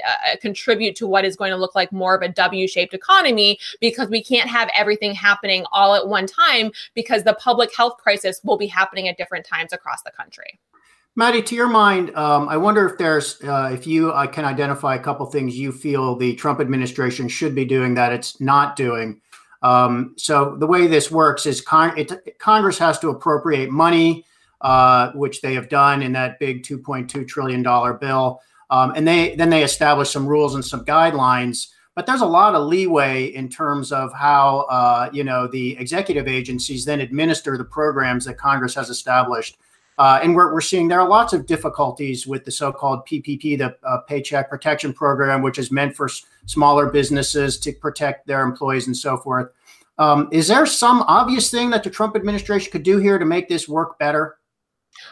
uh, 0.07 0.37
contribute 0.41 0.97
to 0.97 1.07
what 1.07 1.25
is 1.25 1.37
going 1.37 1.51
to 1.51 1.57
look 1.57 1.75
like 1.75 1.93
more 1.93 2.15
of 2.15 2.23
a 2.23 2.29
W 2.29 2.69
shaped 2.69 2.95
economy 2.95 3.59
because 3.81 4.09
we 4.09 4.23
can't 4.23 4.49
have 4.49 4.69
everything 4.77 5.15
happening 5.15 5.65
all 5.73 5.95
at 5.95 6.09
one 6.09 6.27
time 6.27 6.71
because 6.95 7.25
the 7.25 7.35
public 7.35 7.75
health 7.75 7.97
crisis 7.99 8.41
will 8.45 8.59
be 8.59 8.67
happening 8.67 9.09
at 9.09 9.17
different 9.17 9.47
times 9.47 9.73
across 9.73 10.03
the 10.03 10.11
country. 10.11 10.59
Mattie, 11.17 11.43
to 11.43 11.55
your 11.57 11.69
mind, 11.69 12.15
um, 12.17 12.49
I 12.49 12.57
wonder 12.57 12.89
if 12.89 12.97
there's 12.97 13.43
uh, 13.43 13.71
if 13.73 13.87
you 13.87 14.13
uh, 14.13 14.27
can 14.29 14.45
identify 14.45 14.95
a 14.95 14.99
couple 14.99 15.27
things 15.27 15.59
you 15.59 15.73
feel 15.73 16.15
the 16.15 16.35
Trump 16.37 16.61
administration 16.61 17.29
should 17.29 17.55
be 17.55 17.65
doing 17.65 17.95
that 17.95 18.13
it's 18.13 18.41
not 18.41 18.77
doing. 18.77 19.21
Um, 19.63 20.15
so 20.17 20.57
the 20.57 20.67
way 20.67 20.87
this 20.87 21.11
works 21.11 21.47
is 21.47 21.61
con- 21.61 21.97
it, 21.99 22.39
Congress 22.39 22.79
has 22.79 22.99
to 23.01 23.11
appropriate 23.11 23.71
money, 23.71 24.25
uh, 24.61 25.13
which 25.13 25.41
they 25.41 25.55
have 25.55 25.69
done 25.69 26.03
in 26.03 26.13
that 26.13 26.39
big 26.39 26.63
2.2 26.63 27.27
trillion 27.29 27.63
dollar 27.63 27.95
bill, 27.95 28.41
um, 28.71 28.93
and 28.97 29.07
they 29.07 29.35
then 29.37 29.51
they 29.51 29.63
establish 29.63 30.11
some 30.11 30.27
rules 30.27 30.55
and 30.55 30.65
some 30.65 30.85
guidelines. 30.85 31.69
But 31.95 32.07
there's 32.07 32.21
a 32.23 32.27
lot 32.27 32.55
of 32.55 32.67
leeway 32.67 33.27
in 33.27 33.49
terms 33.49 33.93
of 33.93 34.13
how 34.15 34.61
uh, 34.71 35.11
you 35.13 35.25
know 35.25 35.47
the 35.47 35.77
executive 35.77 36.27
agencies 36.27 36.85
then 36.85 37.01
administer 37.01 37.59
the 37.59 37.65
programs 37.65 38.25
that 38.25 38.39
Congress 38.39 38.75
has 38.75 38.89
established. 38.89 39.59
Uh, 40.01 40.19
and 40.23 40.35
we're, 40.35 40.51
we're 40.51 40.63
seeing 40.63 40.89
there 40.89 40.99
are 40.99 41.07
lots 41.07 41.35
of 41.35 41.45
difficulties 41.45 42.27
with 42.27 42.43
the 42.47 42.51
so-called 42.51 43.07
PPP, 43.07 43.59
the 43.59 43.77
uh, 43.87 43.99
Paycheck 44.09 44.49
Protection 44.49 44.95
Program, 44.95 45.43
which 45.43 45.59
is 45.59 45.71
meant 45.71 45.95
for 45.95 46.07
s- 46.07 46.25
smaller 46.47 46.87
businesses 46.87 47.59
to 47.59 47.71
protect 47.71 48.27
their 48.27 48.41
employees 48.41 48.87
and 48.87 48.97
so 48.97 49.19
forth. 49.19 49.51
Um, 49.99 50.31
is 50.33 50.49
there 50.49 50.65
some 50.65 51.03
obvious 51.03 51.51
thing 51.51 51.69
that 51.69 51.85
the 51.85 51.91
Trump 51.91 52.17
administration 52.17 52.73
could 52.73 52.83
do 52.83 52.97
here 52.97 53.19
to 53.19 53.27
make 53.27 53.47
this 53.47 53.69
work 53.69 53.99
better? 53.99 54.39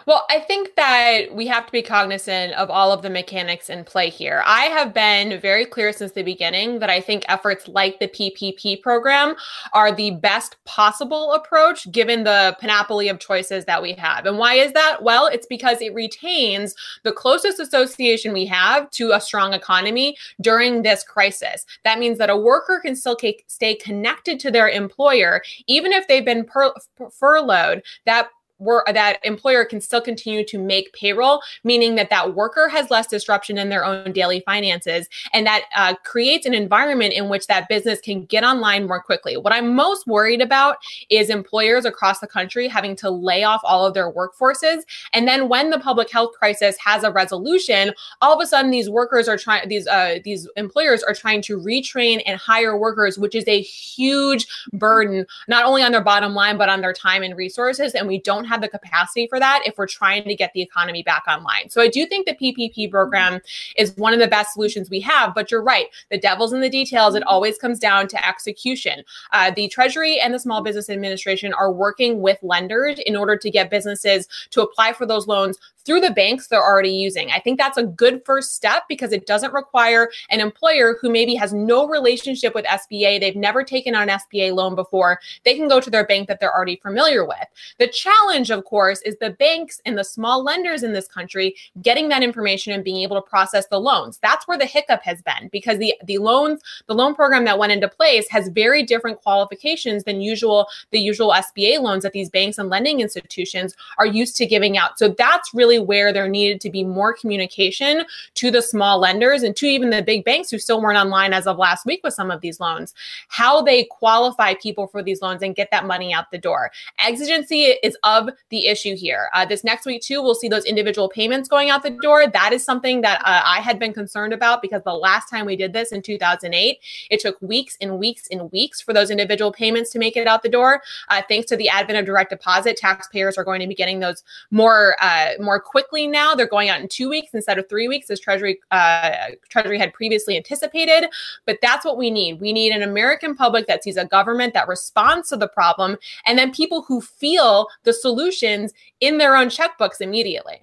Well, 0.07 0.25
I 0.31 0.41
think 0.41 0.75
that 0.77 1.35
we 1.35 1.47
have 1.47 1.67
to 1.67 1.73
be 1.73 1.83
cognizant 1.83 2.53
of 2.55 2.71
all 2.71 2.93
of 2.93 3.03
the 3.03 3.11
mechanics 3.11 3.71
in 3.71 3.85
play 3.85 4.11
here. 4.11 4.43
I 4.45 4.65
have 4.65 4.93
been 4.93 5.41
very 5.41 5.65
clear 5.65 5.93
since 5.93 6.13
the 6.13 6.23
beginning 6.23 6.79
that 6.81 6.91
I 6.91 7.01
think 7.01 7.25
efforts 7.29 7.69
like 7.69 7.99
the 7.99 8.09
PPP 8.09 8.83
program 8.83 9.35
are 9.73 9.93
the 9.93 10.13
best 10.13 10.57
possible 10.65 11.33
approach 11.33 11.91
given 11.93 12.25
the 12.25 12.57
panoply 12.61 13.09
of 13.09 13.19
choices 13.19 13.65
that 13.67 13.83
we 13.83 13.93
have. 13.93 14.27
And 14.27 14.39
why 14.39 14.55
is 14.55 14.73
that? 14.73 15.03
Well, 15.03 15.27
it's 15.27 15.47
because 15.47 15.81
it 15.81 15.95
retains 15.95 16.75
the 17.05 17.13
closest 17.13 17.61
association 17.61 18.33
we 18.33 18.47
have 18.47 18.91
to 18.93 19.13
a 19.13 19.21
strong 19.21 19.53
economy 19.53 20.17
during 20.41 20.83
this 20.83 21.03
crisis. 21.05 21.65
That 21.85 21.99
means 21.99 22.19
that 22.19 22.31
a 22.31 22.37
worker 22.37 22.81
can 22.83 22.97
still 22.97 23.17
stay 23.47 23.75
connected 23.75 24.41
to 24.41 24.51
their 24.51 24.69
employer 24.69 25.43
even 25.67 25.93
if 25.93 26.07
they've 26.09 26.25
been 26.25 26.45
per- 26.45 26.75
furloughed. 27.11 27.83
That 28.07 28.29
that 28.61 29.19
employer 29.25 29.65
can 29.65 29.81
still 29.81 30.01
continue 30.01 30.45
to 30.45 30.59
make 30.59 30.93
payroll, 30.93 31.41
meaning 31.65 31.95
that 31.95 32.11
that 32.11 32.35
worker 32.35 32.69
has 32.69 32.91
less 32.91 33.07
disruption 33.07 33.59
in 33.59 33.69
their 33.69 33.85
own 33.85 34.13
daily 34.13 34.41
finances, 34.41 35.09
and 35.33 35.47
that 35.47 35.65
uh, 35.77 35.95
creates 36.05 36.47
an 36.47 36.55
environment 36.55 37.13
in 37.13 37.29
which 37.29 37.47
that 37.47 37.69
business 37.69 38.01
can 38.01 38.25
get 38.25 38.45
online 38.45 38.87
more 38.87 39.03
quickly. 39.03 39.37
What 39.37 39.53
I'm 39.53 39.75
most 39.75 40.07
worried 40.07 40.41
about 40.41 40.79
is 41.11 41.31
employers 41.31 41.85
across 41.85 42.21
the 42.21 42.27
country 42.27 42.69
having 42.69 42.97
to 42.97 43.11
lay 43.11 43.45
off 43.45 43.61
all 43.65 43.87
of 43.87 43.95
their 43.95 44.11
workforces, 44.11 44.83
and 45.13 45.29
then 45.29 45.49
when 45.49 45.71
the 45.71 45.79
public 45.79 46.11
health 46.11 46.33
crisis 46.39 46.77
has 46.79 47.05
a 47.05 47.13
resolution, 47.13 47.93
all 48.21 48.35
of 48.35 48.43
a 48.43 48.47
sudden 48.47 48.71
these 48.71 48.91
workers 48.91 49.29
are 49.29 49.37
trying 49.37 49.69
these 49.69 49.87
uh, 49.87 50.19
these 50.25 50.49
employers 50.57 51.03
are 51.03 51.15
trying 51.15 51.43
to 51.43 51.59
retrain 51.59 52.23
and 52.27 52.39
hire 52.39 52.77
workers, 52.77 53.19
which 53.19 53.35
is 53.35 53.47
a 53.47 53.61
huge 53.61 54.47
burden 54.73 55.27
not 55.47 55.65
only 55.65 55.83
on 55.83 55.93
their 55.93 56.03
bottom 56.03 56.35
line 56.35 56.59
but 56.59 56.69
on 56.69 56.81
their 56.81 56.93
time 56.93 57.23
and 57.23 57.37
resources, 57.37 57.95
and 57.95 58.09
we 58.09 58.21
don't 58.21 58.48
have 58.49 58.61
the 58.61 58.69
capacity 58.69 59.27
for 59.29 59.39
that 59.39 59.63
if 59.67 59.77
we're 59.79 59.87
trying 59.87 60.25
to 60.25 60.35
get 60.35 60.53
the 60.53 60.63
economy 60.63 61.03
back 61.03 61.25
online. 61.29 61.69
So 61.69 61.81
I 61.81 61.89
do 61.89 62.07
think 62.07 62.27
the 62.27 62.35
PPP 62.35 62.91
program 62.91 63.41
is 63.77 63.97
one 63.97 64.13
of 64.13 64.19
the 64.19 64.29
best 64.29 64.55
solutions 64.55 64.91
we 64.91 65.01
have. 65.01 65.35
But 65.35 65.51
you're 65.51 65.63
right, 65.63 65.87
the 66.11 66.19
devil's 66.19 66.53
in 66.53 66.61
the 66.61 66.71
details. 66.71 67.15
It 67.15 67.23
always 67.25 67.59
comes 67.59 67.79
down 67.79 68.09
to 68.09 68.29
execution. 68.29 69.05
Uh, 69.33 69.51
the 69.51 69.69
Treasury 69.69 70.19
and 70.21 70.33
the 70.33 70.39
Small 70.39 70.63
Business 70.63 70.91
Administration 70.91 71.53
are 71.53 71.73
working 71.73 72.21
with 72.21 72.39
lenders 72.43 72.99
in 73.07 73.17
order 73.17 73.37
to 73.37 73.51
get 73.51 73.71
businesses 73.71 74.29
to 74.51 74.63
apply 74.63 74.93
for 74.93 75.07
those 75.07 75.27
loans 75.27 75.59
through 75.89 76.01
the 76.03 76.11
banks 76.11 76.49
they're 76.49 76.63
already 76.63 76.91
using. 76.91 77.31
I 77.31 77.41
think 77.41 77.59
that's 77.59 77.79
a 77.79 77.83
good 77.83 78.21
first 78.27 78.55
step 78.55 78.83
because 78.91 79.11
it 79.11 79.25
doesn't 79.25 79.55
require 79.55 80.11
an 80.29 80.39
employer 80.39 80.99
who 81.01 81.11
maybe 81.11 81.35
has 81.37 81.55
no 81.55 81.89
relationship 81.89 82.55
with 82.55 82.67
SBA, 82.67 83.19
they've 83.21 83.35
never 83.35 83.65
taken 83.65 83.95
on 83.95 84.11
an 84.11 84.19
SBA 84.19 84.55
loan 84.55 84.75
before, 84.75 85.19
they 85.47 85.55
can 85.55 85.67
go 85.67 85.81
to 85.81 85.89
their 85.89 86.07
bank 86.07 86.29
that 86.29 86.41
they're 86.41 86.55
already 86.55 86.77
familiar 86.77 87.25
with. 87.27 87.47
The 87.79 87.89
challenge, 87.89 88.51
of 88.51 88.67
course, 88.67 89.01
is 89.01 89.17
the 89.19 89.31
banks 89.31 89.81
and 89.87 89.97
the 89.97 90.05
small 90.05 90.45
lenders 90.45 90.83
in 90.83 90.93
this 90.93 91.09
country 91.09 91.57
getting 91.81 92.11
that 92.11 92.23
information 92.23 92.75
and 92.75 92.85
being 92.85 93.03
able 93.03 93.17
to 93.17 93.27
process 93.27 93.67
the 93.69 93.81
loans. 93.81 94.19
That's 94.21 94.47
where 94.47 94.59
the 94.59 94.67
hiccup 94.67 95.03
has 95.05 95.23
been 95.23 95.49
because 95.51 95.79
the 95.79 95.95
the 96.05 96.19
loans, 96.19 96.61
the 96.87 96.95
loan 96.95 97.15
program 97.15 97.47
that 97.47 97.59
went 97.59 97.73
into 97.73 97.89
place 97.89 98.29
has 98.29 98.49
very 98.49 98.83
different 98.83 99.23
qualifications 99.23 100.05
than 100.05 100.21
usual 100.21 100.67
the 100.91 101.01
usual 101.01 101.33
SBA 101.33 101.81
loans 101.81 102.03
that 102.03 102.13
these 102.13 102.29
banks 102.29 102.59
and 102.59 102.69
lending 102.69 103.01
institutions 103.01 103.75
are 103.97 104.07
used 104.07 104.37
to 104.37 104.45
giving 104.45 104.77
out. 104.77 104.99
So 104.99 105.09
that's 105.09 105.55
really 105.55 105.78
where 105.83 106.13
there 106.13 106.29
needed 106.29 106.61
to 106.63 106.71
be 106.71 106.85
more 106.85 107.13
communication 107.13 108.05
to 108.35 108.51
the 108.51 108.63
small 108.63 108.99
lenders 108.99 109.43
and 109.43 109.57
to 109.57 109.67
even 109.67 109.91
the 109.91 110.03
big 110.03 110.25
banks 110.25 110.51
who 110.51 110.59
still 110.59 110.81
weren't 110.81 110.99
online 110.99 111.33
as 111.33 111.47
of 111.47 111.59
last 111.59 111.87
week 111.87 112.01
with 112.03 112.15
some 112.15 112.31
of 112.31 112.41
these 112.41 112.61
loans, 112.61 112.95
how 113.29 113.63
they 113.63 113.85
qualify 113.85 114.55
people 114.55 114.87
for 114.87 115.03
these 115.03 115.23
loans 115.23 115.43
and 115.43 115.55
get 115.55 115.71
that 115.71 115.87
money 115.87 116.13
out 116.13 116.31
the 116.31 116.39
door. 116.39 116.71
Exigency 116.99 117.65
is 117.83 117.97
of 118.05 118.29
the 118.51 118.67
issue 118.67 118.97
here. 118.97 119.29
Uh, 119.35 119.45
this 119.45 119.65
next 119.65 119.87
week, 119.87 120.03
too, 120.03 120.23
we'll 120.23 120.35
see 120.35 120.49
those 120.49 120.65
individual 120.65 121.09
payments 121.09 121.49
going 121.49 121.71
out 121.71 121.83
the 121.83 121.91
door. 122.03 122.27
That 122.27 122.53
is 122.53 122.65
something 122.65 123.01
that 123.03 123.21
uh, 123.21 123.43
I 123.45 123.61
had 123.61 123.79
been 123.79 123.93
concerned 123.93 124.33
about 124.33 124.63
because 124.63 124.83
the 124.85 124.95
last 124.95 125.29
time 125.29 125.47
we 125.47 125.57
did 125.57 125.73
this 125.73 125.93
in 125.93 126.03
2008, 126.03 126.79
it 127.11 127.21
took 127.21 127.41
weeks 127.41 127.77
and 127.81 127.99
weeks 127.99 128.29
and 128.31 128.51
weeks 128.53 128.81
for 128.81 128.93
those 128.93 129.11
individual 129.11 129.53
payments 129.53 129.91
to 129.91 129.99
make 129.99 130.17
it 130.17 130.27
out 130.27 130.43
the 130.43 130.49
door. 130.49 130.83
Uh, 131.09 131.23
thanks 131.29 131.47
to 131.47 131.57
the 131.57 131.69
advent 131.69 131.99
of 131.99 132.07
direct 132.07 132.31
deposit, 132.31 132.77
taxpayers 132.77 133.37
are 133.37 133.45
going 133.45 133.61
to 133.61 133.67
be 133.67 133.75
getting 133.75 134.01
those 134.01 134.23
more 134.51 134.97
uh, 135.01 135.31
more 135.41 135.61
quickly 135.69 136.07
now. 136.07 136.35
They're 136.35 136.49
going 136.49 136.71
out 136.71 136.81
in 136.81 136.89
two 136.89 137.09
weeks 137.09 137.35
instead 137.35 137.59
of 137.59 137.69
three 137.69 137.89
weeks, 137.89 138.09
as 138.11 138.19
Treasury 138.19 138.59
uh, 138.71 139.11
Treasury 139.51 139.79
had 139.79 139.93
previously 139.93 140.37
anticipated. 140.37 141.11
But 141.45 141.59
that's 141.61 141.85
what 141.85 141.99
we 141.99 142.11
need. 142.11 142.41
We 142.41 142.53
need 142.53 142.73
an 142.73 142.83
American 142.83 143.35
public 143.35 143.67
that 143.67 143.85
sees 143.85 143.97
a 143.97 144.07
government 144.07 144.55
that 144.55 144.67
responds 144.67 145.29
to 145.29 145.37
the 145.37 145.49
problem, 145.49 145.99
and 146.27 146.39
then 146.39 146.53
people 146.53 146.83
who 146.83 147.01
feel 147.01 147.69
the 147.85 147.93
solutions 147.93 148.73
in 149.01 149.19
their 149.19 149.37
own 149.37 149.49
checkbooks 149.49 150.01
immediately. 150.01 150.61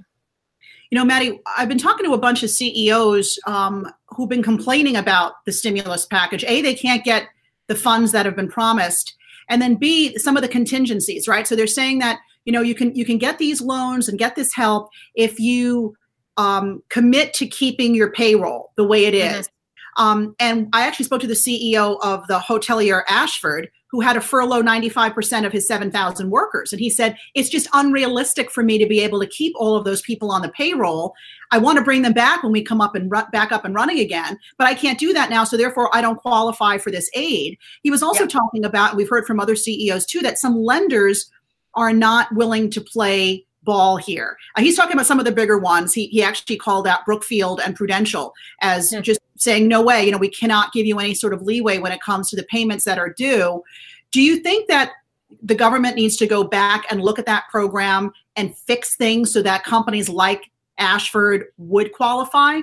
You 0.90 0.98
know, 0.98 1.06
Mattie, 1.06 1.40
I've 1.58 1.70
been 1.70 1.78
talking 1.78 2.06
to 2.06 2.14
a 2.14 2.18
bunch 2.18 2.42
of 2.44 2.50
CEOs 2.50 3.40
um, 3.48 3.88
who've 4.10 4.30
been 4.30 4.44
complaining 4.44 4.96
about 4.96 5.46
the 5.46 5.52
stimulus 5.52 6.06
package. 6.06 6.44
A, 6.48 6.62
they 6.62 6.76
can't 6.76 7.04
get 7.04 7.28
the 7.68 7.76
funds 7.76 8.12
that 8.12 8.26
have 8.26 8.36
been 8.36 8.50
promised, 8.50 9.16
and 9.50 9.62
then 9.62 9.76
B, 9.76 10.18
some 10.18 10.36
of 10.36 10.42
the 10.42 10.50
contingencies, 10.50 11.28
right? 11.28 11.48
So 11.48 11.56
they're 11.56 11.68
saying 11.68 12.00
that 12.00 12.20
you 12.46 12.54
know 12.54 12.62
you 12.62 12.76
can 12.76 12.96
you 12.96 13.06
can 13.06 13.18
get 13.18 13.38
these 13.38 13.62
loans 13.62 14.08
and 14.08 14.18
get 14.18 14.36
this 14.36 14.54
help 14.54 14.90
if 15.16 15.40
you 15.40 15.96
um, 16.38 16.82
commit 16.90 17.34
to 17.34 17.48
keeping 17.48 17.96
your 17.96 18.12
payroll 18.12 18.72
the 18.76 18.84
way 18.84 19.06
it 19.06 19.14
is. 19.14 19.24
mm-hmm. 19.24 19.40
Mm-hmm. 19.40 19.50
Um, 19.98 20.36
and 20.40 20.68
I 20.74 20.86
actually 20.86 21.06
spoke 21.06 21.22
to 21.22 21.28
the 21.28 21.34
CEO 21.34 21.98
of 22.02 22.28
the 22.28 22.40
hotelier 22.40 23.04
Ashford, 23.08 23.70
who 23.90 24.02
had 24.02 24.14
to 24.14 24.22
furlough 24.22 24.62
95% 24.62 25.46
of 25.46 25.54
his 25.54 25.68
7,000 25.68 26.30
workers. 26.30 26.74
And 26.74 26.82
he 26.82 26.90
said, 26.90 27.18
It's 27.34 27.50
just 27.50 27.70
unrealistic 27.74 28.52
for 28.52 28.62
me 28.62 28.78
to 28.78 28.86
be 28.86 29.00
able 29.00 29.22
to 29.22 29.28
keep 29.28 29.54
all 29.56 29.76
of 29.76 29.86
those 29.86 30.02
people 30.02 30.32
on 30.32 30.42
the 30.42 30.50
payroll. 30.50 31.14
I 31.52 31.60
want 31.60 31.78
to 31.78 31.84
bring 31.84 32.02
them 32.02 32.12
back 32.12 32.44
when 32.44 32.52
we 32.52 32.62
come 32.62 32.82
up 32.82 32.96
and 32.96 33.10
ru- 33.10 33.30
back 33.32 33.54
up 33.54 33.64
and 33.64 33.74
running 33.74 34.00
again, 34.00 34.38
but 34.58 34.68
I 34.68 34.74
can't 34.74 35.00
do 35.00 35.14
that 35.14 35.30
now. 35.30 35.46
So 35.46 35.56
therefore, 35.56 35.90
I 35.96 36.02
don't 36.02 36.18
qualify 36.18 36.78
for 36.78 36.92
this 36.92 37.10
aid. 37.14 37.58
He 37.84 37.92
was 37.92 38.04
also 38.04 38.26
talking 38.28 38.66
about, 38.66 38.98
we've 38.98 39.10
heard 39.10 39.26
from 39.26 39.40
other 39.40 39.56
CEOs 39.56 40.06
too, 40.06 40.20
that 40.22 40.38
some 40.38 40.58
lenders 40.62 41.32
are 41.76 41.94
not 41.94 42.34
willing 42.34 42.70
to 42.72 42.82
play 42.82 43.46
ball 43.64 43.98
here. 43.98 44.38
Uh, 44.56 44.62
he's 44.62 44.78
talking 44.78 44.94
about 44.94 45.08
some 45.08 45.20
of 45.20 45.26
the 45.26 45.32
bigger 45.32 45.58
ones. 45.58 45.94
He, 45.94 46.08
he 46.08 46.24
actually 46.24 46.58
called 46.58 46.88
out 46.88 47.06
Brookfield 47.06 47.60
and 47.60 47.76
Prudential 47.76 48.34
as 48.62 48.92
mm-hmm. 48.92 49.02
just 49.02 49.20
saying, 49.38 49.68
no 49.68 49.82
way, 49.82 50.06
you 50.06 50.12
know, 50.12 50.18
we 50.18 50.30
cannot 50.30 50.72
give 50.72 50.86
you 50.86 51.00
any 51.00 51.14
sort 51.14 51.34
of 51.34 51.42
leeway 51.42 51.80
when 51.80 51.92
it 51.92 52.02
comes 52.02 52.30
to 52.30 52.36
the 52.36 52.44
payments 52.44 52.86
that 52.86 52.98
are 52.98 53.10
due. 53.10 53.62
Do 54.12 54.22
you 54.22 54.38
think 54.38 54.68
that 54.70 54.92
the 55.42 55.56
government 55.56 55.96
needs 55.96 56.16
to 56.18 56.28
go 56.28 56.44
back 56.44 56.86
and 56.90 57.02
look 57.02 57.20
at 57.20 57.26
that 57.26 57.46
program 57.50 58.14
and 58.36 58.56
fix 58.56 58.96
things 58.96 59.34
so 59.34 59.42
that 59.42 59.64
companies 59.64 60.08
like 60.08 60.50
Ashford 60.78 61.48
would 61.58 61.92
qualify? 61.92 62.62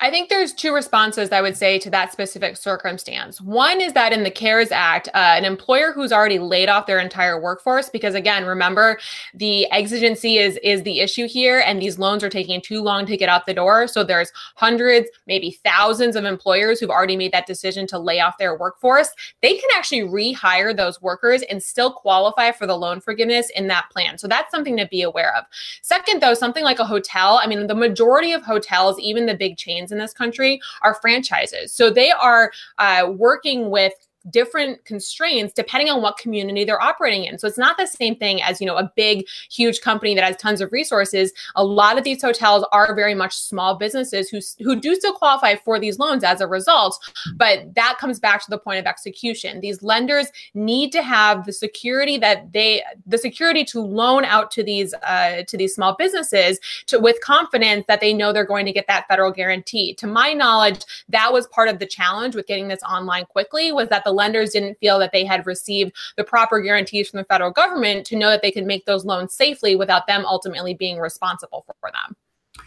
I 0.00 0.10
think 0.10 0.28
there's 0.28 0.52
two 0.52 0.72
responses 0.74 1.30
I 1.30 1.40
would 1.40 1.56
say 1.56 1.78
to 1.78 1.90
that 1.90 2.12
specific 2.12 2.56
circumstance. 2.56 3.40
One 3.40 3.80
is 3.80 3.92
that 3.94 4.12
in 4.12 4.22
the 4.22 4.30
CARES 4.30 4.70
Act, 4.70 5.08
uh, 5.08 5.18
an 5.18 5.44
employer 5.44 5.92
who's 5.92 6.12
already 6.12 6.38
laid 6.38 6.68
off 6.68 6.86
their 6.86 6.98
entire 6.98 7.40
workforce, 7.40 7.88
because 7.88 8.14
again, 8.14 8.44
remember 8.44 8.98
the 9.34 9.70
exigency 9.70 10.38
is 10.38 10.58
is 10.62 10.82
the 10.82 11.00
issue 11.00 11.26
here, 11.26 11.62
and 11.66 11.80
these 11.80 11.98
loans 11.98 12.22
are 12.22 12.30
taking 12.30 12.60
too 12.60 12.82
long 12.82 13.06
to 13.06 13.16
get 13.16 13.28
out 13.28 13.46
the 13.46 13.54
door. 13.54 13.86
So 13.86 14.04
there's 14.04 14.30
hundreds, 14.56 15.08
maybe 15.26 15.58
thousands 15.64 16.16
of 16.16 16.24
employers 16.24 16.80
who've 16.80 16.90
already 16.90 17.16
made 17.16 17.32
that 17.32 17.46
decision 17.46 17.86
to 17.88 17.98
lay 17.98 18.20
off 18.20 18.38
their 18.38 18.56
workforce. 18.56 19.10
They 19.42 19.54
can 19.54 19.68
actually 19.74 20.02
rehire 20.02 20.76
those 20.76 21.00
workers 21.00 21.42
and 21.42 21.62
still 21.62 21.92
qualify 21.92 22.52
for 22.52 22.66
the 22.66 22.76
loan 22.76 23.00
forgiveness 23.00 23.50
in 23.56 23.66
that 23.68 23.88
plan. 23.90 24.18
So 24.18 24.28
that's 24.28 24.50
something 24.50 24.76
to 24.76 24.86
be 24.86 25.02
aware 25.02 25.34
of. 25.36 25.44
Second, 25.82 26.20
though, 26.20 26.34
something 26.34 26.64
like 26.64 26.78
a 26.78 26.84
hotel. 26.84 27.40
I 27.42 27.46
mean, 27.46 27.66
the 27.66 27.74
majority 27.74 28.32
of 28.32 28.42
hotels, 28.42 28.98
even 28.98 29.26
the 29.26 29.34
big 29.34 29.56
chains 29.56 29.69
in 29.70 29.98
this 29.98 30.12
country 30.12 30.60
are 30.82 30.94
franchises. 30.94 31.72
So 31.72 31.90
they 31.90 32.10
are 32.10 32.52
uh, 32.78 33.12
working 33.16 33.70
with 33.70 33.92
different 34.28 34.84
constraints 34.84 35.52
depending 35.54 35.90
on 35.90 36.02
what 36.02 36.18
community 36.18 36.64
they're 36.64 36.82
operating 36.82 37.24
in. 37.24 37.38
So 37.38 37.46
it's 37.46 37.58
not 37.58 37.78
the 37.78 37.86
same 37.86 38.16
thing 38.16 38.42
as, 38.42 38.60
you 38.60 38.66
know, 38.66 38.76
a 38.76 38.92
big, 38.96 39.26
huge 39.50 39.80
company 39.80 40.14
that 40.14 40.24
has 40.24 40.36
tons 40.36 40.60
of 40.60 40.72
resources. 40.72 41.32
A 41.56 41.64
lot 41.64 41.96
of 41.96 42.04
these 42.04 42.20
hotels 42.20 42.66
are 42.72 42.94
very 42.94 43.14
much 43.14 43.36
small 43.36 43.76
businesses 43.76 44.28
who, 44.28 44.40
who 44.62 44.78
do 44.78 44.94
still 44.94 45.12
qualify 45.12 45.56
for 45.56 45.78
these 45.78 45.98
loans 45.98 46.24
as 46.24 46.40
a 46.40 46.46
result. 46.46 46.98
But 47.36 47.74
that 47.74 47.96
comes 47.98 48.18
back 48.18 48.44
to 48.44 48.50
the 48.50 48.58
point 48.58 48.78
of 48.78 48.86
execution. 48.86 49.60
These 49.60 49.82
lenders 49.82 50.26
need 50.54 50.92
to 50.92 51.02
have 51.02 51.46
the 51.46 51.52
security 51.52 52.18
that 52.18 52.52
they, 52.52 52.82
the 53.06 53.18
security 53.18 53.64
to 53.66 53.80
loan 53.80 54.24
out 54.24 54.50
to 54.52 54.62
these, 54.62 54.92
uh, 55.06 55.42
to 55.46 55.56
these 55.56 55.74
small 55.74 55.94
businesses 55.96 56.58
to, 56.86 56.98
with 56.98 57.20
confidence 57.22 57.84
that 57.88 58.00
they 58.00 58.12
know 58.12 58.32
they're 58.32 58.44
going 58.44 58.66
to 58.66 58.72
get 58.72 58.86
that 58.88 59.06
federal 59.08 59.30
guarantee. 59.30 59.94
To 59.94 60.06
my 60.06 60.32
knowledge, 60.32 60.84
that 61.08 61.32
was 61.32 61.46
part 61.48 61.68
of 61.68 61.78
the 61.78 61.86
challenge 61.86 62.34
with 62.34 62.46
getting 62.46 62.68
this 62.68 62.82
online 62.82 63.24
quickly 63.24 63.72
was 63.72 63.88
that 63.88 64.04
the 64.04 64.09
the 64.10 64.14
lenders 64.14 64.50
didn't 64.50 64.78
feel 64.80 64.98
that 64.98 65.12
they 65.12 65.24
had 65.24 65.46
received 65.46 65.92
the 66.16 66.24
proper 66.24 66.60
guarantees 66.60 67.08
from 67.08 67.18
the 67.18 67.24
federal 67.24 67.52
government 67.52 68.04
to 68.06 68.16
know 68.16 68.28
that 68.28 68.42
they 68.42 68.50
could 68.50 68.66
make 68.66 68.84
those 68.86 69.04
loans 69.04 69.32
safely 69.32 69.76
without 69.76 70.08
them 70.08 70.24
ultimately 70.26 70.74
being 70.74 70.98
responsible 70.98 71.64
for 71.80 71.90
them 71.92 72.16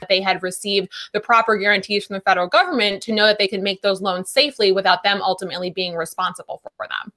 they 0.10 0.22
had 0.22 0.42
received 0.44 0.92
the 1.14 1.20
proper 1.20 1.58
guarantees 1.58 2.06
from 2.06 2.16
the 2.16 2.22
federal 2.22 2.48
government 2.48 3.02
to 3.04 3.12
know 3.12 3.26
that 3.26 3.38
they 3.38 3.48
could 3.48 3.62
make 3.62 3.82
those 3.82 4.02
loans 4.02 4.30
safely 4.30 4.72
without 4.72 5.04
them 5.04 5.22
ultimately 5.22 5.70
being 5.70 5.96
responsible 5.96 6.62
for 6.78 6.88
them. 6.88 7.12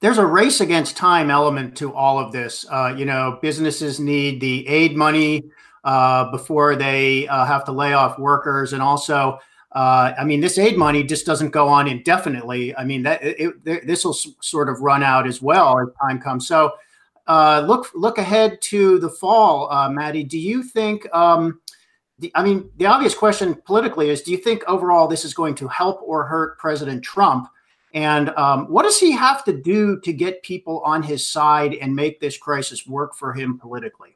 there's 0.00 0.18
a 0.18 0.26
race 0.26 0.60
against 0.60 0.96
time 0.96 1.30
element 1.30 1.76
to 1.76 1.94
all 1.94 2.18
of 2.18 2.32
this. 2.32 2.66
Uh, 2.70 2.94
you 2.96 3.04
know, 3.04 3.38
businesses 3.40 3.98
need 3.98 4.40
the 4.40 4.66
aid 4.68 4.96
money 4.96 5.44
uh, 5.84 6.30
before 6.30 6.76
they 6.76 7.26
uh, 7.28 7.44
have 7.44 7.64
to 7.64 7.72
lay 7.72 7.92
off 7.92 8.18
workers, 8.18 8.72
and 8.72 8.82
also, 8.82 9.38
uh, 9.76 10.14
I 10.18 10.24
mean, 10.24 10.40
this 10.40 10.56
aid 10.56 10.78
money 10.78 11.02
just 11.02 11.26
doesn't 11.26 11.50
go 11.50 11.68
on 11.68 11.86
indefinitely. 11.86 12.74
I 12.74 12.84
mean, 12.84 13.02
that 13.02 13.20
this 13.62 14.06
will 14.06 14.14
sort 14.14 14.70
of 14.70 14.80
run 14.80 15.02
out 15.02 15.26
as 15.26 15.42
well 15.42 15.78
as 15.78 15.88
time 16.00 16.18
comes. 16.18 16.48
So, 16.48 16.72
uh, 17.26 17.62
look 17.68 17.90
look 17.94 18.16
ahead 18.16 18.62
to 18.62 18.98
the 18.98 19.10
fall, 19.10 19.70
uh, 19.70 19.90
Mattie. 19.90 20.24
Do 20.24 20.38
you 20.38 20.62
think? 20.62 21.06
Um, 21.14 21.60
the, 22.18 22.32
I 22.34 22.42
mean, 22.42 22.70
the 22.78 22.86
obvious 22.86 23.14
question 23.14 23.54
politically 23.66 24.08
is: 24.08 24.22
Do 24.22 24.30
you 24.30 24.38
think 24.38 24.64
overall 24.66 25.08
this 25.08 25.26
is 25.26 25.34
going 25.34 25.54
to 25.56 25.68
help 25.68 26.00
or 26.02 26.24
hurt 26.24 26.58
President 26.58 27.04
Trump? 27.04 27.46
And 27.92 28.30
um, 28.30 28.72
what 28.72 28.84
does 28.84 28.98
he 28.98 29.12
have 29.12 29.44
to 29.44 29.52
do 29.52 30.00
to 30.00 30.12
get 30.14 30.42
people 30.42 30.80
on 30.86 31.02
his 31.02 31.26
side 31.26 31.74
and 31.74 31.94
make 31.94 32.18
this 32.18 32.38
crisis 32.38 32.86
work 32.86 33.14
for 33.14 33.34
him 33.34 33.58
politically? 33.58 34.15